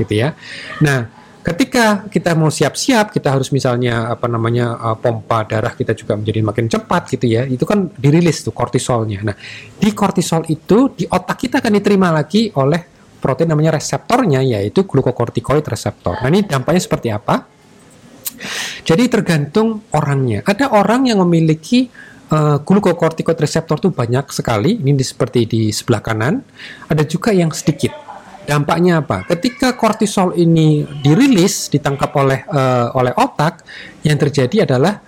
gitu 0.01 0.25
ya. 0.25 0.33
Nah, 0.81 1.07
ketika 1.45 2.09
kita 2.09 2.33
mau 2.33 2.49
siap-siap 2.49 3.13
kita 3.13 3.29
harus 3.37 3.53
misalnya 3.53 4.09
apa 4.09 4.25
namanya 4.25 4.73
uh, 4.81 4.97
pompa 4.97 5.45
darah 5.45 5.77
kita 5.77 5.93
juga 5.93 6.17
menjadi 6.17 6.41
makin 6.41 6.67
cepat 6.73 7.13
gitu 7.13 7.29
ya. 7.29 7.45
Itu 7.45 7.69
kan 7.69 7.93
dirilis 7.93 8.41
tuh 8.41 8.57
kortisolnya. 8.57 9.21
Nah, 9.21 9.37
di 9.77 9.93
kortisol 9.93 10.49
itu 10.49 10.97
di 10.97 11.05
otak 11.05 11.37
kita 11.37 11.61
akan 11.61 11.73
diterima 11.77 12.09
lagi 12.09 12.49
oleh 12.57 12.94
protein 13.25 13.49
namanya 13.49 13.81
reseptornya 13.81 14.45
yaitu 14.45 14.85
glukokortikoid 14.85 15.65
reseptor. 15.65 16.21
Nah 16.21 16.29
ini 16.29 16.45
dampaknya 16.45 16.85
seperti 16.85 17.09
apa? 17.09 17.49
Jadi 18.85 19.09
tergantung 19.09 19.89
orangnya. 19.97 20.45
Ada 20.45 20.69
orang 20.77 21.09
yang 21.09 21.25
memiliki 21.25 21.89
uh, 22.29 22.61
glukokortikoid 22.61 23.41
reseptor 23.41 23.81
itu 23.81 23.89
banyak 23.89 24.29
sekali. 24.29 24.77
Ini 24.77 24.93
seperti 25.01 25.49
di 25.49 25.63
sebelah 25.73 26.05
kanan. 26.05 26.45
Ada 26.93 27.09
juga 27.09 27.33
yang 27.33 27.49
sedikit. 27.57 27.97
Dampaknya 28.45 29.01
apa? 29.01 29.25
Ketika 29.25 29.73
kortisol 29.73 30.37
ini 30.37 30.85
dirilis, 31.01 31.73
ditangkap 31.73 32.13
oleh 32.13 32.45
uh, 32.45 32.93
oleh 32.93 33.17
otak, 33.17 33.65
yang 34.05 34.21
terjadi 34.21 34.69
adalah 34.69 35.01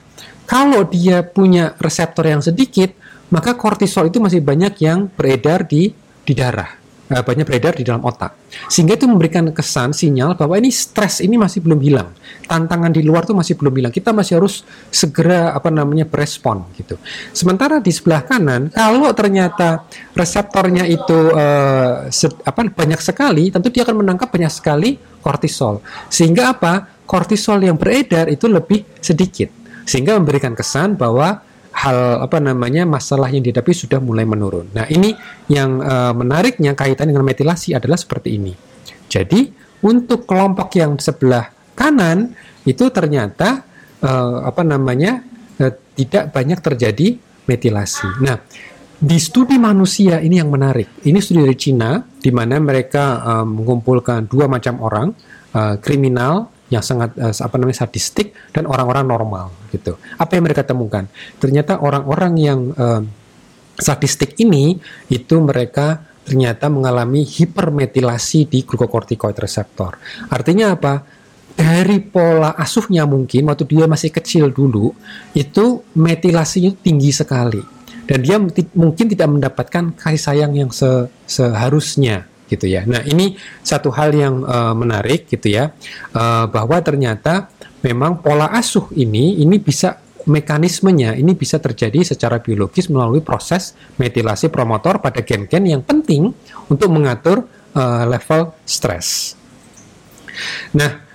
kalau 0.48 0.88
dia 0.88 1.20
punya 1.20 1.76
reseptor 1.76 2.33
yang 2.33 2.40
sedikit, 2.40 2.96
maka 3.29 3.52
kortisol 3.52 4.09
itu 4.09 4.24
masih 4.24 4.40
banyak 4.40 4.81
yang 4.81 5.12
beredar 5.12 5.68
di 5.68 5.92
di 6.24 6.33
darah 6.33 6.86
uh, 7.10 7.22
banyak 7.22 7.46
beredar 7.46 7.74
di 7.76 7.84
dalam 7.86 8.02
otak. 8.02 8.34
Sehingga 8.70 8.98
itu 8.98 9.06
memberikan 9.06 9.46
kesan 9.50 9.92
sinyal 9.94 10.34
bahwa 10.34 10.58
ini 10.58 10.70
stres 10.70 11.22
ini 11.22 11.38
masih 11.38 11.62
belum 11.62 11.80
hilang. 11.82 12.10
Tantangan 12.46 12.90
di 12.94 13.02
luar 13.02 13.26
itu 13.26 13.34
masih 13.34 13.54
belum 13.58 13.74
hilang. 13.78 13.92
Kita 13.94 14.10
masih 14.10 14.38
harus 14.38 14.62
segera 14.90 15.54
apa 15.54 15.70
namanya 15.70 16.06
berespon 16.06 16.66
gitu. 16.78 16.98
Sementara 17.30 17.78
di 17.82 17.92
sebelah 17.92 18.22
kanan 18.26 18.70
kalau 18.70 19.10
ternyata 19.14 19.86
reseptornya 20.14 20.86
itu 20.86 21.34
uh, 21.34 22.08
apa 22.42 22.60
banyak 22.70 23.00
sekali, 23.02 23.50
tentu 23.50 23.70
dia 23.70 23.86
akan 23.86 24.02
menangkap 24.02 24.30
banyak 24.30 24.50
sekali 24.50 24.98
kortisol. 25.22 25.82
Sehingga 26.10 26.54
apa? 26.54 26.94
Kortisol 27.06 27.62
yang 27.62 27.78
beredar 27.78 28.26
itu 28.26 28.50
lebih 28.50 28.82
sedikit. 28.98 29.46
Sehingga 29.86 30.18
memberikan 30.18 30.58
kesan 30.58 30.98
bahwa 30.98 31.38
hal 31.76 32.24
apa 32.24 32.40
namanya 32.40 32.88
masalah 32.88 33.28
yang 33.28 33.44
dihadapi 33.44 33.72
sudah 33.76 34.00
mulai 34.00 34.24
menurun. 34.24 34.72
Nah 34.72 34.88
ini 34.88 35.12
yang 35.52 35.84
uh, 35.84 36.16
menariknya 36.16 36.72
kaitan 36.72 37.12
dengan 37.12 37.20
metilasi 37.20 37.76
adalah 37.76 38.00
seperti 38.00 38.40
ini. 38.40 38.56
Jadi 39.12 39.52
untuk 39.84 40.24
kelompok 40.24 40.72
yang 40.80 40.96
sebelah 40.96 41.52
kanan 41.76 42.32
itu 42.64 42.88
ternyata 42.88 43.60
uh, 44.00 44.48
apa 44.48 44.64
namanya 44.64 45.20
uh, 45.60 45.72
tidak 45.92 46.32
banyak 46.32 46.58
terjadi 46.64 47.20
metilasi. 47.44 48.24
Nah 48.24 48.40
di 48.96 49.20
studi 49.20 49.60
manusia 49.60 50.24
ini 50.24 50.40
yang 50.40 50.48
menarik. 50.48 51.04
Ini 51.04 51.20
studi 51.20 51.44
dari 51.44 51.56
Cina 51.60 52.00
di 52.00 52.32
mana 52.32 52.56
mereka 52.56 53.20
mengumpulkan 53.44 54.24
dua 54.24 54.48
macam 54.48 54.80
orang 54.80 55.12
uh, 55.52 55.76
kriminal 55.76 56.55
yang 56.72 56.83
sangat 56.83 57.14
uh, 57.18 57.31
apa 57.31 57.55
namanya 57.59 57.87
sadistik 57.87 58.35
dan 58.50 58.66
orang-orang 58.66 59.07
normal 59.07 59.46
gitu. 59.70 59.98
Apa 60.18 60.38
yang 60.38 60.44
mereka 60.46 60.66
temukan? 60.66 61.07
Ternyata 61.38 61.79
orang-orang 61.79 62.33
yang 62.38 62.61
uh, 62.74 63.02
sadistik 63.79 64.35
ini 64.42 64.81
itu 65.12 65.37
mereka 65.38 66.02
ternyata 66.26 66.66
mengalami 66.66 67.22
hipermetilasi 67.22 68.50
di 68.50 68.66
glukokortikoid 68.66 69.38
reseptor. 69.38 69.94
Artinya 70.26 70.74
apa? 70.74 70.94
Dari 71.57 72.05
pola 72.05 72.52
asuhnya 72.52 73.09
mungkin 73.09 73.48
waktu 73.48 73.64
dia 73.64 73.88
masih 73.88 74.12
kecil 74.12 74.52
dulu 74.52 74.92
itu 75.33 75.81
metilasinya 75.96 76.68
tinggi 76.85 77.09
sekali 77.16 77.64
dan 78.05 78.18
dia 78.20 78.37
mungkin 78.76 79.07
tidak 79.09 79.24
mendapatkan 79.24 79.96
kasih 79.96 80.20
sayang 80.20 80.52
yang 80.52 80.68
se 80.68 81.09
seharusnya 81.24 82.29
gitu 82.46 82.66
ya. 82.70 82.87
Nah 82.87 83.02
ini 83.06 83.37
satu 83.62 83.90
hal 83.94 84.14
yang 84.14 84.42
uh, 84.46 84.74
menarik 84.74 85.26
gitu 85.30 85.50
ya 85.50 85.74
uh, 86.14 86.46
bahwa 86.46 86.78
ternyata 86.82 87.50
memang 87.82 88.22
pola 88.22 88.50
asuh 88.54 88.90
ini 88.94 89.38
ini 89.42 89.59
bisa 89.61 90.02
mekanismenya 90.26 91.14
ini 91.14 91.38
bisa 91.38 91.62
terjadi 91.62 92.02
secara 92.02 92.42
biologis 92.42 92.90
melalui 92.90 93.22
proses 93.22 93.78
metilasi 93.96 94.50
promotor 94.50 94.98
pada 94.98 95.22
gen-gen 95.22 95.70
yang 95.70 95.82
penting 95.87 96.35
untuk 96.66 96.90
mengatur 96.90 97.46
uh, 97.78 98.04
level 98.04 98.50
stres. 98.66 99.38
Nah, 100.74 101.06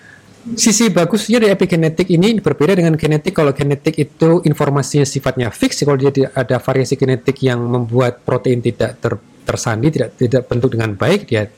sisi 0.55 0.89
bagusnya 0.89 1.43
dari 1.43 1.53
epigenetik 1.53 2.07
ini 2.09 2.39
berbeda 2.39 2.73
dengan 2.79 2.95
genetik. 2.95 3.35
Kalau 3.35 3.53
genetik 3.53 3.99
itu 3.99 4.41
informasinya 4.47 5.05
sifatnya 5.05 5.51
fix, 5.53 5.83
kalau 5.83 5.99
dia 5.99 6.31
ada 6.33 6.57
variasi 6.57 6.95
genetik 6.97 7.37
yang 7.45 7.61
membuat 7.61 8.23
protein 8.23 8.63
tidak 8.63 8.97
ter 9.03 9.19
tersandi 9.41 9.89
tidak 9.89 10.09
tidak 10.15 10.43
bentuk 10.47 10.73
dengan 10.77 10.93
baik 10.93 11.27
dia 11.27 11.49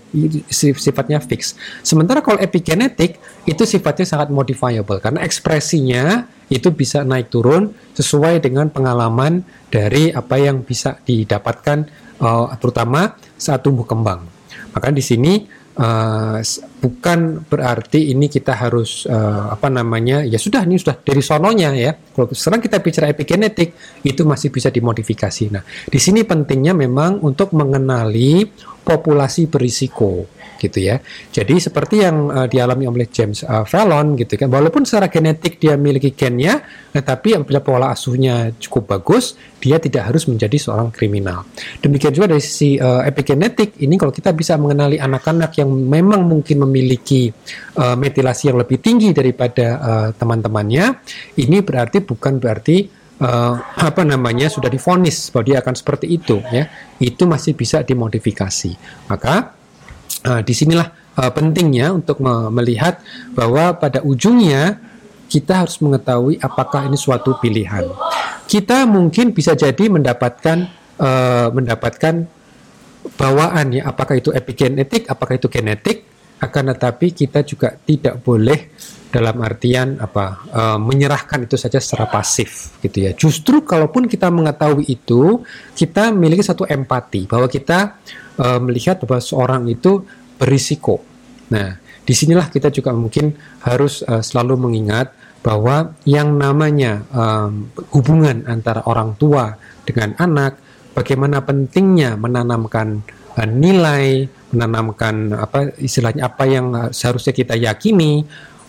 sifatnya 0.51 1.19
fix. 1.19 1.55
Sementara 1.83 2.23
kalau 2.23 2.39
epigenetik 2.39 3.19
itu 3.43 3.63
sifatnya 3.67 4.07
sangat 4.07 4.31
modifiable 4.31 4.99
karena 5.03 5.21
ekspresinya 5.21 6.27
itu 6.47 6.69
bisa 6.71 7.01
naik 7.03 7.33
turun 7.33 7.73
sesuai 7.97 8.43
dengan 8.43 8.69
pengalaman 8.69 9.43
dari 9.67 10.13
apa 10.13 10.37
yang 10.37 10.61
bisa 10.63 10.99
didapatkan 11.03 11.87
uh, 12.21 12.53
terutama 12.61 13.17
saat 13.35 13.65
tumbuh 13.65 13.87
kembang. 13.87 14.23
Maka 14.73 14.89
di 14.89 15.03
sini 15.03 15.45
uh, 15.77 16.39
bukan 16.81 17.43
berarti 17.47 18.13
ini 18.13 18.29
kita 18.29 18.53
harus 18.53 19.05
uh, 19.09 19.53
apa 19.53 19.69
namanya 19.69 20.21
ya 20.25 20.37
sudah 20.37 20.65
ini 20.67 20.77
sudah 20.77 20.99
dari 21.01 21.21
sononya 21.23 21.71
ya. 21.73 21.91
Kalau 21.95 22.29
sekarang 22.33 22.61
kita 22.61 22.77
bicara 22.81 23.07
epigenetik 23.09 23.73
itu 24.05 24.21
masih 24.27 24.49
bisa 24.53 24.69
dimodifikasi. 24.69 25.43
Nah 25.53 25.63
di 25.65 25.99
sini 26.01 26.21
pentingnya 26.27 26.75
memang 26.77 27.21
untuk 27.21 27.55
mengenali 27.55 28.45
populasi 28.83 29.47
berisiko 29.47 30.42
gitu 30.63 30.79
ya. 30.79 31.03
Jadi 31.35 31.59
seperti 31.59 32.07
yang 32.07 32.31
uh, 32.31 32.47
dialami 32.47 32.87
oleh 32.87 33.11
James 33.11 33.43
uh, 33.43 33.67
Fallon 33.67 34.15
gitu 34.15 34.39
kan, 34.39 34.47
walaupun 34.47 34.87
secara 34.87 35.11
genetik 35.11 35.59
dia 35.59 35.75
memiliki 35.75 36.15
gennya, 36.15 36.63
tetapi 36.95 37.35
apabila 37.35 37.59
pola 37.59 37.87
asuhnya 37.91 38.55
cukup 38.55 38.95
bagus, 38.95 39.35
dia 39.59 39.75
tidak 39.83 40.07
harus 40.07 40.23
menjadi 40.31 40.55
seorang 40.55 40.95
kriminal. 40.95 41.43
Demikian 41.83 42.15
juga 42.15 42.31
dari 42.31 42.39
sisi 42.39 42.79
uh, 42.79 43.03
epigenetik 43.03 43.75
ini 43.83 43.99
kalau 43.99 44.15
kita 44.15 44.31
bisa 44.31 44.55
mengenali 44.55 44.95
anak-anak 44.95 45.51
yang 45.59 45.67
memang 45.67 46.23
mungkin 46.23 46.63
memiliki 46.63 47.27
uh, 47.75 47.99
metilasi 47.99 48.47
yang 48.47 48.55
lebih 48.55 48.79
tinggi 48.79 49.11
daripada 49.11 49.67
uh, 49.77 50.09
teman-temannya, 50.15 51.03
ini 51.35 51.59
berarti 51.59 51.99
bukan 51.99 52.39
berarti 52.39 53.03
uh, 53.23 53.55
apa 53.79 54.01
namanya 54.03 54.51
sudah 54.51 54.67
difonis 54.67 55.31
bahwa 55.31 55.43
dia 55.47 55.57
akan 55.63 55.75
seperti 55.75 56.07
itu 56.11 56.43
ya 56.51 56.67
itu 56.99 57.23
masih 57.23 57.55
bisa 57.55 57.81
dimodifikasi 57.81 58.75
maka 59.11 59.53
Uh, 60.23 60.39
di 60.39 60.55
sinilah 60.55 60.87
uh, 61.19 61.31
pentingnya 61.35 61.91
untuk 61.91 62.23
me 62.23 62.47
melihat 62.47 63.03
bahwa 63.35 63.75
pada 63.75 63.99
ujungnya 64.07 64.79
kita 65.27 65.65
harus 65.65 65.81
mengetahui 65.83 66.39
apakah 66.39 66.87
ini 66.87 66.95
suatu 66.95 67.35
pilihan. 67.41 67.89
Kita 68.47 68.85
mungkin 68.87 69.33
bisa 69.35 69.57
jadi 69.57 69.89
mendapatkan 69.89 70.69
uh, 71.01 71.49
mendapatkan 71.51 72.23
bawaan 73.19 73.75
ya, 73.75 73.89
apakah 73.89 74.15
itu 74.15 74.31
epigenetik, 74.31 75.09
apakah 75.11 75.35
itu 75.35 75.51
genetik, 75.51 76.07
akan 76.43 76.75
tetapi 76.75 77.15
kita 77.15 77.47
juga 77.47 77.71
tidak 77.79 78.19
boleh 78.19 78.75
dalam 79.13 79.45
artian 79.45 80.01
apa 80.01 80.25
uh, 80.49 80.79
menyerahkan 80.81 81.45
itu 81.45 81.53
saja 81.53 81.77
secara 81.77 82.09
pasif 82.09 82.81
gitu 82.81 83.05
ya. 83.05 83.11
Justru 83.13 83.61
kalaupun 83.61 84.09
kita 84.09 84.33
mengetahui 84.33 84.89
itu, 84.89 85.45
kita 85.77 86.09
memiliki 86.09 86.41
satu 86.41 86.65
empati 86.65 87.29
bahwa 87.29 87.45
kita 87.45 88.01
uh, 88.41 88.59
melihat 88.59 88.97
bahwa 89.05 89.21
seorang 89.21 89.69
itu 89.69 90.01
berisiko. 90.41 91.05
Nah, 91.53 91.77
di 92.01 92.13
sinilah 92.17 92.49
kita 92.49 92.73
juga 92.73 92.89
mungkin 92.91 93.37
harus 93.61 94.01
uh, 94.01 94.25
selalu 94.25 94.57
mengingat 94.57 95.13
bahwa 95.45 95.93
yang 96.09 96.33
namanya 96.33 97.05
um, 97.13 97.69
hubungan 97.93 98.47
antara 98.49 98.81
orang 98.89 99.13
tua 99.21 99.53
dengan 99.85 100.17
anak, 100.17 100.57
bagaimana 100.97 101.45
pentingnya 101.45 102.17
menanamkan 102.17 103.05
uh, 103.33 103.47
nilai, 103.49 104.29
menanamkan 104.53 105.33
apa 105.33 105.73
istilahnya 105.81 106.29
apa 106.29 106.43
yang 106.45 106.65
seharusnya 106.93 107.33
kita 107.33 107.57
yakini, 107.57 108.23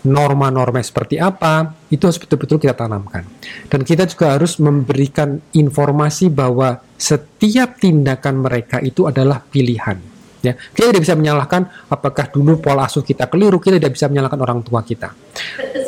norma-norma 0.05 0.79
seperti 0.85 1.17
apa, 1.17 1.73
itu 1.89 2.05
harus 2.05 2.21
betul-betul 2.21 2.61
kita 2.61 2.77
tanamkan. 2.77 3.25
Dan 3.67 3.81
kita 3.81 4.05
juga 4.05 4.37
harus 4.37 4.61
memberikan 4.61 5.41
informasi 5.57 6.29
bahwa 6.29 6.77
setiap 6.95 7.81
tindakan 7.81 8.45
mereka 8.45 8.77
itu 8.79 9.09
adalah 9.09 9.41
pilihan. 9.41 9.97
Ya, 10.45 10.53
kita 10.53 10.93
tidak 10.93 11.01
bisa 11.09 11.17
menyalahkan 11.17 11.89
apakah 11.89 12.29
dulu 12.29 12.61
pola 12.61 12.85
asuh 12.85 13.01
kita 13.01 13.25
keliru, 13.25 13.57
kita 13.57 13.81
tidak 13.81 13.97
bisa 13.97 14.05
menyalahkan 14.05 14.37
orang 14.37 14.61
tua 14.61 14.85
kita. 14.85 15.09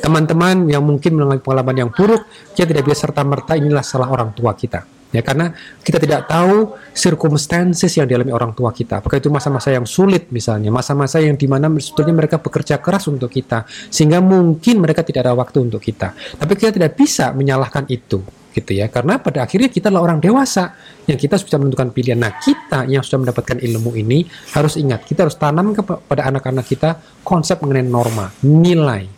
Teman-teman 0.01 0.65
yang 0.65 0.81
mungkin 0.81 1.13
mengalami 1.13 1.41
pengalaman 1.45 1.75
yang 1.77 1.89
buruk, 1.93 2.25
kita 2.57 2.73
tidak 2.73 2.89
bisa 2.89 3.05
serta-merta 3.05 3.53
inilah 3.53 3.85
salah 3.85 4.09
orang 4.09 4.33
tua 4.33 4.57
kita 4.57 4.96
Ya 5.17 5.25
karena 5.25 5.49
kita 5.81 5.97
tidak 5.97 6.29
tahu 6.29 6.77
circumstances 6.93 7.89
yang 7.97 8.05
dialami 8.05 8.29
orang 8.29 8.53
tua 8.53 8.69
kita. 8.69 9.01
Apakah 9.01 9.17
itu 9.17 9.33
masa-masa 9.33 9.73
yang 9.73 9.89
sulit 9.89 10.29
misalnya, 10.29 10.69
masa-masa 10.69 11.17
yang 11.17 11.33
di 11.33 11.49
mana 11.49 11.65
sebetulnya 11.81 12.13
mereka 12.13 12.37
bekerja 12.37 12.77
keras 12.77 13.09
untuk 13.09 13.33
kita, 13.33 13.65
sehingga 13.89 14.21
mungkin 14.21 14.77
mereka 14.77 15.01
tidak 15.01 15.25
ada 15.25 15.33
waktu 15.33 15.65
untuk 15.65 15.81
kita. 15.81 16.13
Tapi 16.13 16.53
kita 16.53 16.69
tidak 16.69 16.93
bisa 16.93 17.33
menyalahkan 17.33 17.89
itu, 17.89 18.21
gitu 18.53 18.71
ya. 18.77 18.93
Karena 18.93 19.17
pada 19.17 19.41
akhirnya 19.41 19.73
kita 19.73 19.89
adalah 19.89 20.13
orang 20.13 20.21
dewasa 20.21 20.77
yang 21.09 21.17
kita 21.17 21.41
bisa 21.41 21.57
menentukan 21.57 21.89
pilihan. 21.89 22.21
Nah 22.21 22.37
kita 22.37 22.85
yang 22.85 23.01
sudah 23.01 23.25
mendapatkan 23.25 23.57
ilmu 23.57 23.97
ini 23.97 24.21
harus 24.53 24.77
ingat, 24.77 25.01
kita 25.01 25.25
harus 25.25 25.37
tanam 25.41 25.73
kepada 25.73 26.29
anak-anak 26.29 26.65
kita 26.69 27.01
konsep 27.25 27.57
mengenai 27.65 27.89
norma, 27.89 28.29
nilai, 28.45 29.09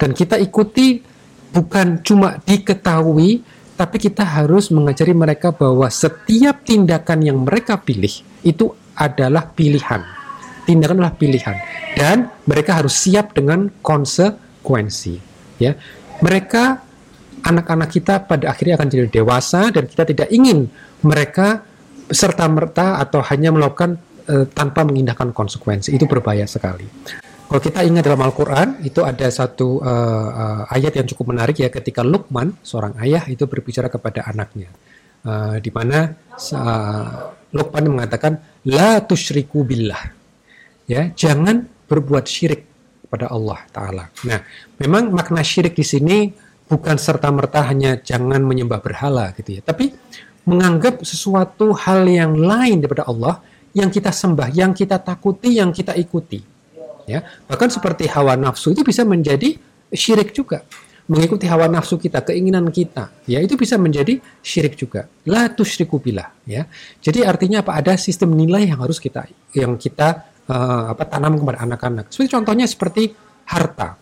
dan 0.00 0.16
kita 0.16 0.40
ikuti 0.40 1.04
bukan 1.52 2.00
cuma 2.00 2.40
diketahui 2.40 3.44
tapi 3.76 3.96
kita 3.98 4.22
harus 4.22 4.68
mengajari 4.68 5.16
mereka 5.16 5.50
bahwa 5.50 5.88
setiap 5.88 6.62
tindakan 6.62 7.24
yang 7.24 7.38
mereka 7.42 7.80
pilih 7.80 8.12
itu 8.44 8.72
adalah 8.96 9.48
pilihan. 9.48 10.04
Tindakan 10.62 11.02
adalah 11.02 11.16
pilihan 11.18 11.56
dan 11.98 12.30
mereka 12.46 12.78
harus 12.78 12.94
siap 12.94 13.34
dengan 13.34 13.72
konsekuensi. 13.82 15.18
Ya, 15.58 15.74
mereka 16.22 16.82
anak-anak 17.42 17.90
kita 17.90 18.22
pada 18.22 18.54
akhirnya 18.54 18.78
akan 18.78 18.88
jadi 18.88 19.08
dewasa 19.10 19.74
dan 19.74 19.90
kita 19.90 20.06
tidak 20.06 20.28
ingin 20.30 20.70
mereka 21.02 21.66
serta 22.06 22.46
merta 22.46 23.02
atau 23.02 23.24
hanya 23.26 23.50
melakukan 23.50 23.98
uh, 24.30 24.46
tanpa 24.54 24.86
mengindahkan 24.86 25.34
konsekuensi. 25.34 25.90
Itu 25.90 26.06
berbahaya 26.06 26.46
sekali. 26.46 26.86
Kalau 27.52 27.68
kita 27.68 27.84
ingat 27.84 28.08
dalam 28.08 28.24
Al-Quran, 28.24 28.80
itu 28.80 29.04
ada 29.04 29.28
satu 29.28 29.84
uh, 29.84 29.84
uh, 29.84 30.62
ayat 30.72 30.96
yang 30.96 31.04
cukup 31.04 31.36
menarik 31.36 31.60
ya 31.60 31.68
ketika 31.68 32.00
Luqman, 32.00 32.56
seorang 32.64 32.96
ayah 33.04 33.28
itu 33.28 33.44
berbicara 33.44 33.92
kepada 33.92 34.24
anaknya. 34.24 34.72
Uh, 35.20 35.60
di 35.60 35.68
mana 35.68 36.16
uh, 36.32 37.28
Luqman 37.52 37.92
mengatakan, 37.92 38.40
La 38.64 39.04
tushriku 39.04 39.68
billah. 39.68 40.00
Ya, 40.88 41.12
jangan 41.12 41.68
berbuat 41.92 42.24
syirik 42.24 42.64
kepada 43.04 43.28
Allah 43.28 43.60
Ta'ala. 43.68 44.08
Nah, 44.24 44.40
memang 44.80 45.12
makna 45.12 45.44
syirik 45.44 45.76
di 45.76 45.84
sini 45.84 46.32
bukan 46.64 46.96
serta-merta 46.96 47.68
hanya 47.68 48.00
jangan 48.00 48.40
menyembah 48.48 48.80
berhala 48.80 49.28
gitu 49.36 49.60
ya. 49.60 49.62
Tapi 49.62 49.92
menganggap 50.48 51.04
sesuatu 51.04 51.76
hal 51.76 52.08
yang 52.08 52.32
lain 52.32 52.80
daripada 52.80 53.04
Allah 53.04 53.44
yang 53.76 53.92
kita 53.92 54.08
sembah, 54.08 54.48
yang 54.56 54.72
kita 54.72 54.96
takuti, 55.04 55.60
yang 55.60 55.68
kita 55.68 55.92
ikuti 56.00 56.48
ya. 57.06 57.24
Bahkan 57.48 57.68
seperti 57.72 58.08
hawa 58.10 58.38
nafsu 58.38 58.72
itu 58.74 58.82
bisa 58.82 59.02
menjadi 59.02 59.56
syirik 59.92 60.32
juga. 60.32 60.64
Mengikuti 61.10 61.50
hawa 61.50 61.66
nafsu 61.66 61.98
kita 61.98 62.22
keinginan 62.22 62.70
kita 62.70 63.10
ya 63.26 63.42
itu 63.42 63.58
bisa 63.58 63.74
menjadi 63.76 64.22
syirik 64.40 64.78
juga. 64.78 65.10
La 65.26 65.50
tusyriku 65.50 65.98
billah 65.98 66.30
ya. 66.46 66.64
Jadi 67.02 67.26
artinya 67.26 67.60
apa? 67.60 67.74
Ada 67.74 67.98
sistem 67.98 68.32
nilai 68.38 68.70
yang 68.70 68.78
harus 68.80 69.02
kita 69.02 69.26
yang 69.52 69.74
kita 69.76 70.32
uh, 70.46 70.94
apa 70.94 71.04
tanam 71.10 71.42
kepada 71.42 71.58
anak-anak. 71.66 72.06
Seperti 72.08 72.30
contohnya 72.38 72.66
seperti 72.70 73.12
harta. 73.50 73.98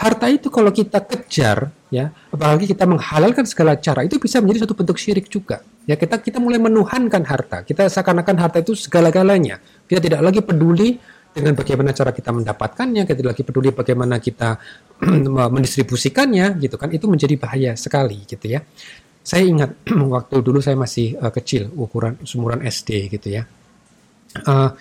Harta 0.00 0.26
itu 0.32 0.48
kalau 0.48 0.72
kita 0.72 1.04
kejar 1.04 1.68
ya 1.92 2.08
apalagi 2.32 2.64
kita 2.64 2.88
menghalalkan 2.88 3.44
segala 3.44 3.76
cara 3.76 4.00
itu 4.00 4.16
bisa 4.16 4.40
menjadi 4.40 4.64
satu 4.64 4.74
bentuk 4.74 4.96
syirik 4.96 5.28
juga. 5.28 5.60
Ya 5.84 5.94
kita 5.94 6.18
kita 6.18 6.40
mulai 6.40 6.56
menuhankan 6.56 7.22
harta. 7.24 7.62
Kita 7.62 7.84
seakan-akan 7.86 8.36
harta 8.40 8.58
itu 8.64 8.72
segala-galanya. 8.72 9.60
Kita 9.84 10.00
tidak 10.00 10.20
lagi 10.24 10.40
peduli 10.40 10.96
dengan 11.30 11.54
bagaimana 11.54 11.94
cara 11.94 12.10
kita 12.10 12.34
mendapatkannya, 12.34 13.06
kita 13.06 13.22
lagi 13.22 13.42
peduli 13.46 13.70
bagaimana 13.70 14.18
kita 14.18 14.58
mendistribusikannya, 15.54 16.58
gitu 16.58 16.74
kan, 16.74 16.90
itu 16.90 17.06
menjadi 17.06 17.34
bahaya 17.38 17.72
sekali, 17.78 18.26
gitu 18.26 18.50
ya. 18.50 18.60
Saya 19.22 19.46
ingat 19.46 19.70
waktu 20.14 20.36
dulu 20.42 20.58
saya 20.58 20.74
masih 20.74 21.14
uh, 21.22 21.30
kecil, 21.30 21.70
ukuran 21.78 22.18
sumuran 22.26 22.66
SD, 22.66 23.14
gitu 23.14 23.40
ya. 23.40 23.46
Uh, 24.46 24.74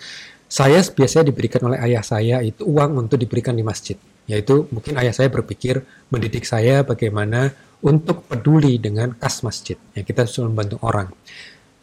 saya 0.49 0.81
biasanya 0.81 1.29
diberikan 1.29 1.61
oleh 1.69 1.77
ayah 1.85 2.01
saya 2.01 2.41
itu 2.41 2.65
uang 2.65 3.05
untuk 3.05 3.21
diberikan 3.21 3.53
di 3.53 3.61
masjid, 3.61 3.97
yaitu 4.25 4.65
mungkin 4.73 4.97
ayah 4.97 5.13
saya 5.13 5.29
berpikir 5.29 5.85
mendidik 6.09 6.45
saya 6.49 6.81
bagaimana 6.81 7.53
untuk 7.85 8.25
peduli 8.25 8.81
dengan 8.81 9.13
kas 9.13 9.45
masjid, 9.45 9.77
ya 9.93 10.01
kita 10.01 10.25
sudah 10.25 10.49
membantu 10.49 10.81
orang. 10.81 11.13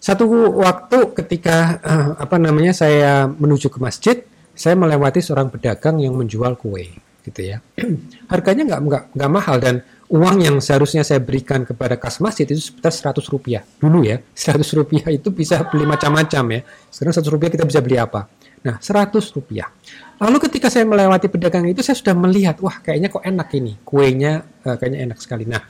Satu 0.03 0.27
waktu 0.59 1.15
ketika 1.15 1.79
uh, 1.81 2.11
apa 2.19 2.37
namanya 2.37 2.75
saya 2.75 3.31
menuju 3.31 3.71
ke 3.71 3.79
masjid, 3.79 4.27
saya 4.57 4.75
melewati 4.75 5.21
seorang 5.21 5.53
pedagang 5.53 6.01
yang 6.01 6.17
menjual 6.17 6.57
kue 6.57 6.89
gitu 7.27 7.41
ya. 7.45 7.61
Harganya 8.33 8.75
nggak 8.75 8.81
nggak 8.87 9.03
nggak 9.13 9.31
mahal 9.31 9.57
dan 9.61 9.85
uang 10.09 10.37
yang 10.41 10.57
seharusnya 10.63 11.03
saya 11.03 11.19
berikan 11.19 11.67
kepada 11.67 11.99
kas 11.99 12.23
masjid 12.23 12.47
itu 12.47 12.73
sekitar 12.73 13.13
100 13.13 13.21
rupiah. 13.29 13.63
Dulu 13.77 14.07
ya 14.07 14.23
100 14.35 14.63
rupiah 14.79 15.13
itu 15.13 15.29
bisa 15.35 15.61
beli 15.69 15.85
macam-macam 15.85 16.45
ya. 16.57 16.61
Sekarang 16.89 17.13
100 17.21 17.35
rupiah 17.35 17.51
kita 17.53 17.65
bisa 17.69 17.85
beli 17.85 18.01
apa? 18.01 18.31
Nah 18.65 18.81
100 18.81 19.13
rupiah. 19.37 19.69
Lalu 20.17 20.39
ketika 20.49 20.73
saya 20.73 20.89
melewati 20.89 21.29
pedagang 21.29 21.69
itu 21.69 21.85
saya 21.85 21.99
sudah 21.99 22.17
melihat 22.17 22.57
wah 22.65 22.81
kayaknya 22.81 23.13
kok 23.13 23.21
enak 23.21 23.49
ini 23.53 23.77
kuenya 23.85 24.41
uh, 24.65 24.75
kayaknya 24.81 25.13
enak 25.13 25.19
sekali. 25.21 25.45
Nah 25.45 25.61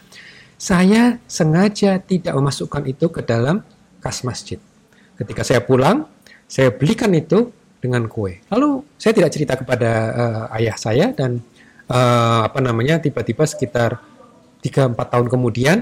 saya 0.57 1.19
sengaja 1.27 1.99
tidak 2.01 2.33
memasukkan 2.33 2.87
itu 2.87 3.11
ke 3.11 3.27
dalam 3.27 3.67
kas 3.99 4.23
masjid. 4.23 4.63
Ketika 5.19 5.43
saya 5.43 5.65
pulang 5.65 6.07
saya 6.47 6.71
belikan 6.71 7.11
itu 7.17 7.51
dengan 7.87 8.11
kue. 8.11 8.43
Lalu 8.51 8.83
saya 8.99 9.15
tidak 9.15 9.31
cerita 9.31 9.55
kepada 9.55 9.91
uh, 10.11 10.57
ayah 10.59 10.77
saya 10.77 11.15
dan 11.15 11.39
uh, 11.91 12.41
apa 12.51 12.59
namanya 12.59 12.99
tiba-tiba 12.99 13.47
sekitar 13.47 14.03
3-4 14.61 14.99
tahun 14.99 15.27
kemudian 15.31 15.79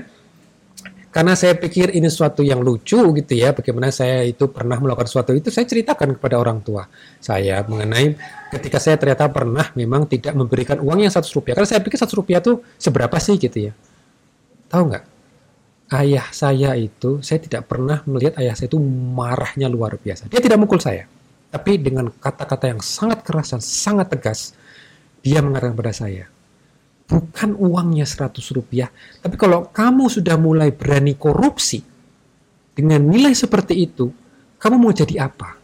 karena 1.14 1.38
saya 1.38 1.54
pikir 1.54 1.94
ini 1.94 2.10
sesuatu 2.10 2.42
yang 2.42 2.58
lucu 2.58 2.98
gitu 2.98 3.32
ya 3.38 3.54
bagaimana 3.54 3.94
saya 3.94 4.26
itu 4.26 4.50
pernah 4.50 4.82
melakukan 4.82 5.06
sesuatu 5.06 5.30
itu 5.30 5.46
saya 5.46 5.62
ceritakan 5.62 6.18
kepada 6.18 6.42
orang 6.42 6.58
tua 6.58 6.90
saya 7.22 7.62
mengenai 7.62 8.18
ketika 8.50 8.82
saya 8.82 8.98
ternyata 8.98 9.30
pernah 9.30 9.70
memang 9.78 10.10
tidak 10.10 10.34
memberikan 10.34 10.82
uang 10.82 11.06
yang 11.06 11.14
satu 11.14 11.38
rupiah. 11.38 11.54
Karena 11.54 11.70
saya 11.70 11.80
pikir 11.86 11.98
satu 12.02 12.18
rupiah 12.18 12.42
itu 12.42 12.58
seberapa 12.78 13.14
sih 13.22 13.38
gitu 13.38 13.70
ya? 13.70 13.72
Tahu 14.66 14.82
nggak? 14.90 15.04
Ayah 15.94 16.26
saya 16.34 16.74
itu 16.74 17.22
saya 17.22 17.38
tidak 17.38 17.70
pernah 17.70 18.02
melihat 18.10 18.34
ayah 18.42 18.58
saya 18.58 18.66
itu 18.66 18.82
marahnya 19.14 19.70
luar 19.70 19.94
biasa. 19.94 20.26
Dia 20.26 20.42
tidak 20.42 20.58
mukul 20.58 20.82
saya 20.82 21.06
tapi 21.54 21.78
dengan 21.78 22.10
kata-kata 22.10 22.66
yang 22.66 22.82
sangat 22.82 23.22
keras 23.22 23.54
dan 23.54 23.62
sangat 23.62 24.10
tegas, 24.10 24.58
dia 25.22 25.38
mengatakan 25.38 25.78
kepada 25.78 25.94
saya, 25.94 26.26
bukan 27.06 27.54
uangnya 27.54 28.02
100 28.02 28.42
rupiah, 28.58 28.90
tapi 29.22 29.38
kalau 29.38 29.70
kamu 29.70 30.10
sudah 30.10 30.34
mulai 30.34 30.74
berani 30.74 31.14
korupsi 31.14 31.78
dengan 32.74 33.06
nilai 33.06 33.30
seperti 33.38 33.86
itu, 33.86 34.10
kamu 34.58 34.82
mau 34.82 34.90
jadi 34.90 35.30
apa? 35.30 35.54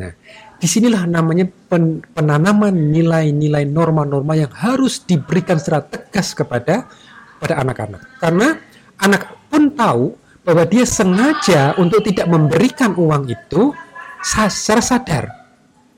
Nah, 0.00 0.12
di 0.56 0.64
sinilah 0.64 1.04
namanya 1.04 1.44
pen, 1.68 2.00
penanaman 2.16 2.72
nilai-nilai 2.72 3.68
norma-norma 3.68 4.40
yang 4.40 4.52
harus 4.56 5.04
diberikan 5.04 5.60
secara 5.60 5.84
tegas 5.84 6.32
kepada 6.32 6.88
pada 7.36 7.60
anak-anak. 7.60 8.24
Karena 8.24 8.56
anak 9.04 9.36
pun 9.52 9.68
tahu 9.68 10.16
bahwa 10.48 10.64
dia 10.64 10.88
sengaja 10.88 11.76
untuk 11.76 12.00
tidak 12.08 12.24
memberikan 12.24 12.96
uang 12.96 13.28
itu 13.28 13.76
secara 14.22 14.82
sadar, 14.82 15.24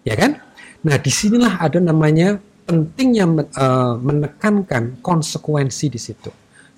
ya 0.05 0.15
kan? 0.17 0.41
Nah, 0.81 0.97
di 0.97 1.13
sinilah 1.13 1.61
ada 1.61 1.77
namanya 1.77 2.41
pentingnya 2.65 3.27
uh, 3.27 3.99
menekankan 4.01 5.03
konsekuensi 5.05 5.87
di 5.93 6.01
situ. 6.01 6.31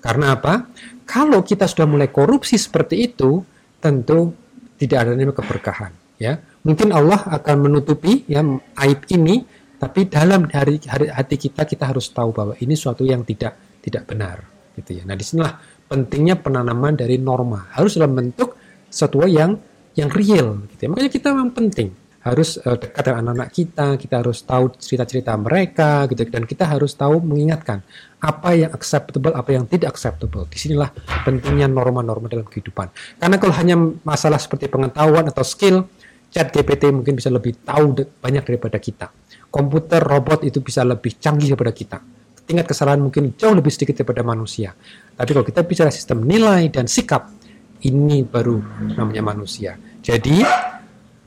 Karena 0.03 0.35
apa? 0.35 0.67
Kalau 1.07 1.39
kita 1.45 1.63
sudah 1.63 1.87
mulai 1.87 2.11
korupsi 2.11 2.59
seperti 2.59 3.07
itu, 3.07 3.39
tentu 3.79 4.35
tidak 4.75 5.07
ada 5.07 5.11
namanya 5.15 5.39
keberkahan. 5.39 5.91
ya. 6.19 6.39
Mungkin 6.63 6.91
Allah 6.91 7.23
akan 7.27 7.55
menutupi 7.69 8.27
ya 8.27 8.43
aib 8.83 9.07
ini, 9.11 9.43
tapi 9.79 10.07
dalam 10.07 10.47
hari, 10.51 10.79
hari 10.87 11.07
hati 11.11 11.35
kita 11.35 11.67
kita 11.67 11.91
harus 11.91 12.07
tahu 12.11 12.31
bahwa 12.31 12.53
ini 12.59 12.75
suatu 12.75 13.03
yang 13.03 13.27
tidak 13.27 13.55
tidak 13.83 14.07
benar, 14.07 14.43
gitu 14.79 14.99
ya. 14.99 15.03
Nah, 15.03 15.15
di 15.15 15.23
sinilah 15.23 15.59
pentingnya 15.87 16.39
penanaman 16.39 16.95
dari 16.95 17.19
norma 17.19 17.67
harus 17.75 17.99
dalam 17.99 18.15
bentuk 18.15 18.55
sesuatu 18.87 19.27
yang 19.27 19.59
yang 19.93 20.09
real, 20.09 20.65
gitu 20.73 20.81
ya. 20.85 20.89
Makanya 20.89 21.11
kita 21.11 21.27
memang 21.33 21.51
penting 21.53 21.89
harus 22.23 22.55
uh, 22.63 22.79
dekat 22.79 23.03
dengan 23.03 23.19
anak-anak 23.27 23.49
kita, 23.51 23.87
kita 23.99 24.15
harus 24.23 24.47
tahu 24.47 24.71
cerita-cerita 24.79 25.35
mereka, 25.35 26.07
gitu, 26.07 26.23
dan 26.31 26.47
kita 26.47 26.63
harus 26.63 26.95
tahu 26.95 27.19
mengingatkan 27.19 27.83
apa 28.23 28.49
yang 28.55 28.71
acceptable, 28.71 29.35
apa 29.35 29.51
yang 29.51 29.67
tidak 29.67 29.91
acceptable. 29.91 30.47
Di 30.47 30.55
sinilah 30.55 30.87
pentingnya 31.27 31.67
norma-norma 31.67 32.31
dalam 32.31 32.47
kehidupan. 32.47 33.19
Karena 33.19 33.35
kalau 33.35 33.53
hanya 33.59 33.75
masalah 34.07 34.39
seperti 34.39 34.71
pengetahuan 34.71 35.27
atau 35.27 35.43
skill, 35.43 35.83
chat 36.31 36.47
GPT 36.55 36.95
mungkin 36.95 37.19
bisa 37.19 37.27
lebih 37.27 37.59
tahu 37.59 37.93
banyak 38.23 38.43
daripada 38.47 38.79
kita. 38.79 39.11
Komputer, 39.51 39.99
robot 39.99 40.47
itu 40.47 40.63
bisa 40.63 40.87
lebih 40.87 41.19
canggih 41.19 41.53
daripada 41.53 41.75
kita. 41.75 41.99
Tingkat 42.47 42.71
kesalahan 42.71 43.03
mungkin 43.03 43.35
jauh 43.35 43.51
lebih 43.51 43.69
sedikit 43.69 43.99
daripada 43.99 44.23
manusia. 44.23 44.71
Tapi 45.13 45.29
kalau 45.35 45.45
kita 45.45 45.61
bicara 45.67 45.91
sistem 45.91 46.23
nilai 46.23 46.71
dan 46.71 46.87
sikap, 46.87 47.42
ini 47.83 48.23
baru 48.23 48.59
namanya 48.95 49.23
manusia. 49.33 49.75
Jadi 50.03 50.43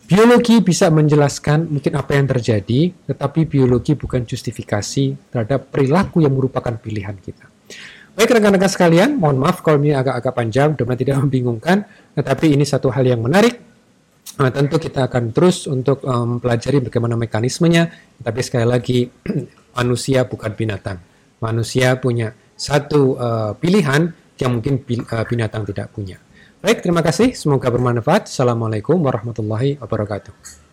Biologi 0.07 0.63
bisa 0.63 0.87
menjelaskan 0.87 1.67
mungkin 1.67 1.99
apa 1.99 2.15
yang 2.15 2.31
terjadi, 2.31 2.95
tetapi 3.11 3.43
biologi 3.51 3.99
bukan 3.99 4.23
justifikasi 4.23 5.35
terhadap 5.35 5.67
perilaku 5.75 6.23
yang 6.23 6.31
merupakan 6.31 6.71
pilihan 6.79 7.19
kita. 7.19 7.43
Baik 8.15 8.39
rekan-rekan 8.39 8.71
sekalian, 8.71 9.19
mohon 9.19 9.43
maaf 9.43 9.67
kalau 9.67 9.83
ini 9.83 9.99
agak-agak 9.99 10.31
panjang, 10.31 10.79
mudah 10.79 10.95
tidak 10.95 11.19
membingungkan, 11.27 11.83
tetapi 12.15 12.55
ini 12.55 12.63
satu 12.63 12.87
hal 12.95 13.03
yang 13.03 13.19
menarik. 13.19 13.59
Nah, 14.39 14.55
tentu 14.55 14.79
kita 14.79 15.11
akan 15.11 15.35
terus 15.35 15.67
untuk 15.67 16.07
mempelajari 16.07 16.79
um, 16.79 16.85
bagaimana 16.87 17.19
mekanismenya, 17.19 17.91
tapi 18.23 18.47
sekali 18.47 18.67
lagi 18.69 19.11
manusia 19.83 20.23
bukan 20.23 20.55
binatang. 20.55 21.03
Manusia 21.43 21.99
punya 21.99 22.31
satu 22.55 23.19
uh, 23.19 23.53
pilihan 23.59 24.07
yang 24.39 24.51
mungkin 24.55 24.87
binatang 25.27 25.67
tidak 25.67 25.91
punya. 25.91 26.23
Baik, 26.65 26.81
terima 26.81 27.05
kasih. 27.05 27.37
Semoga 27.37 27.69
bermanfaat. 27.69 28.33
Assalamualaikum 28.33 28.97
warahmatullahi 29.05 29.77
wabarakatuh. 29.77 30.66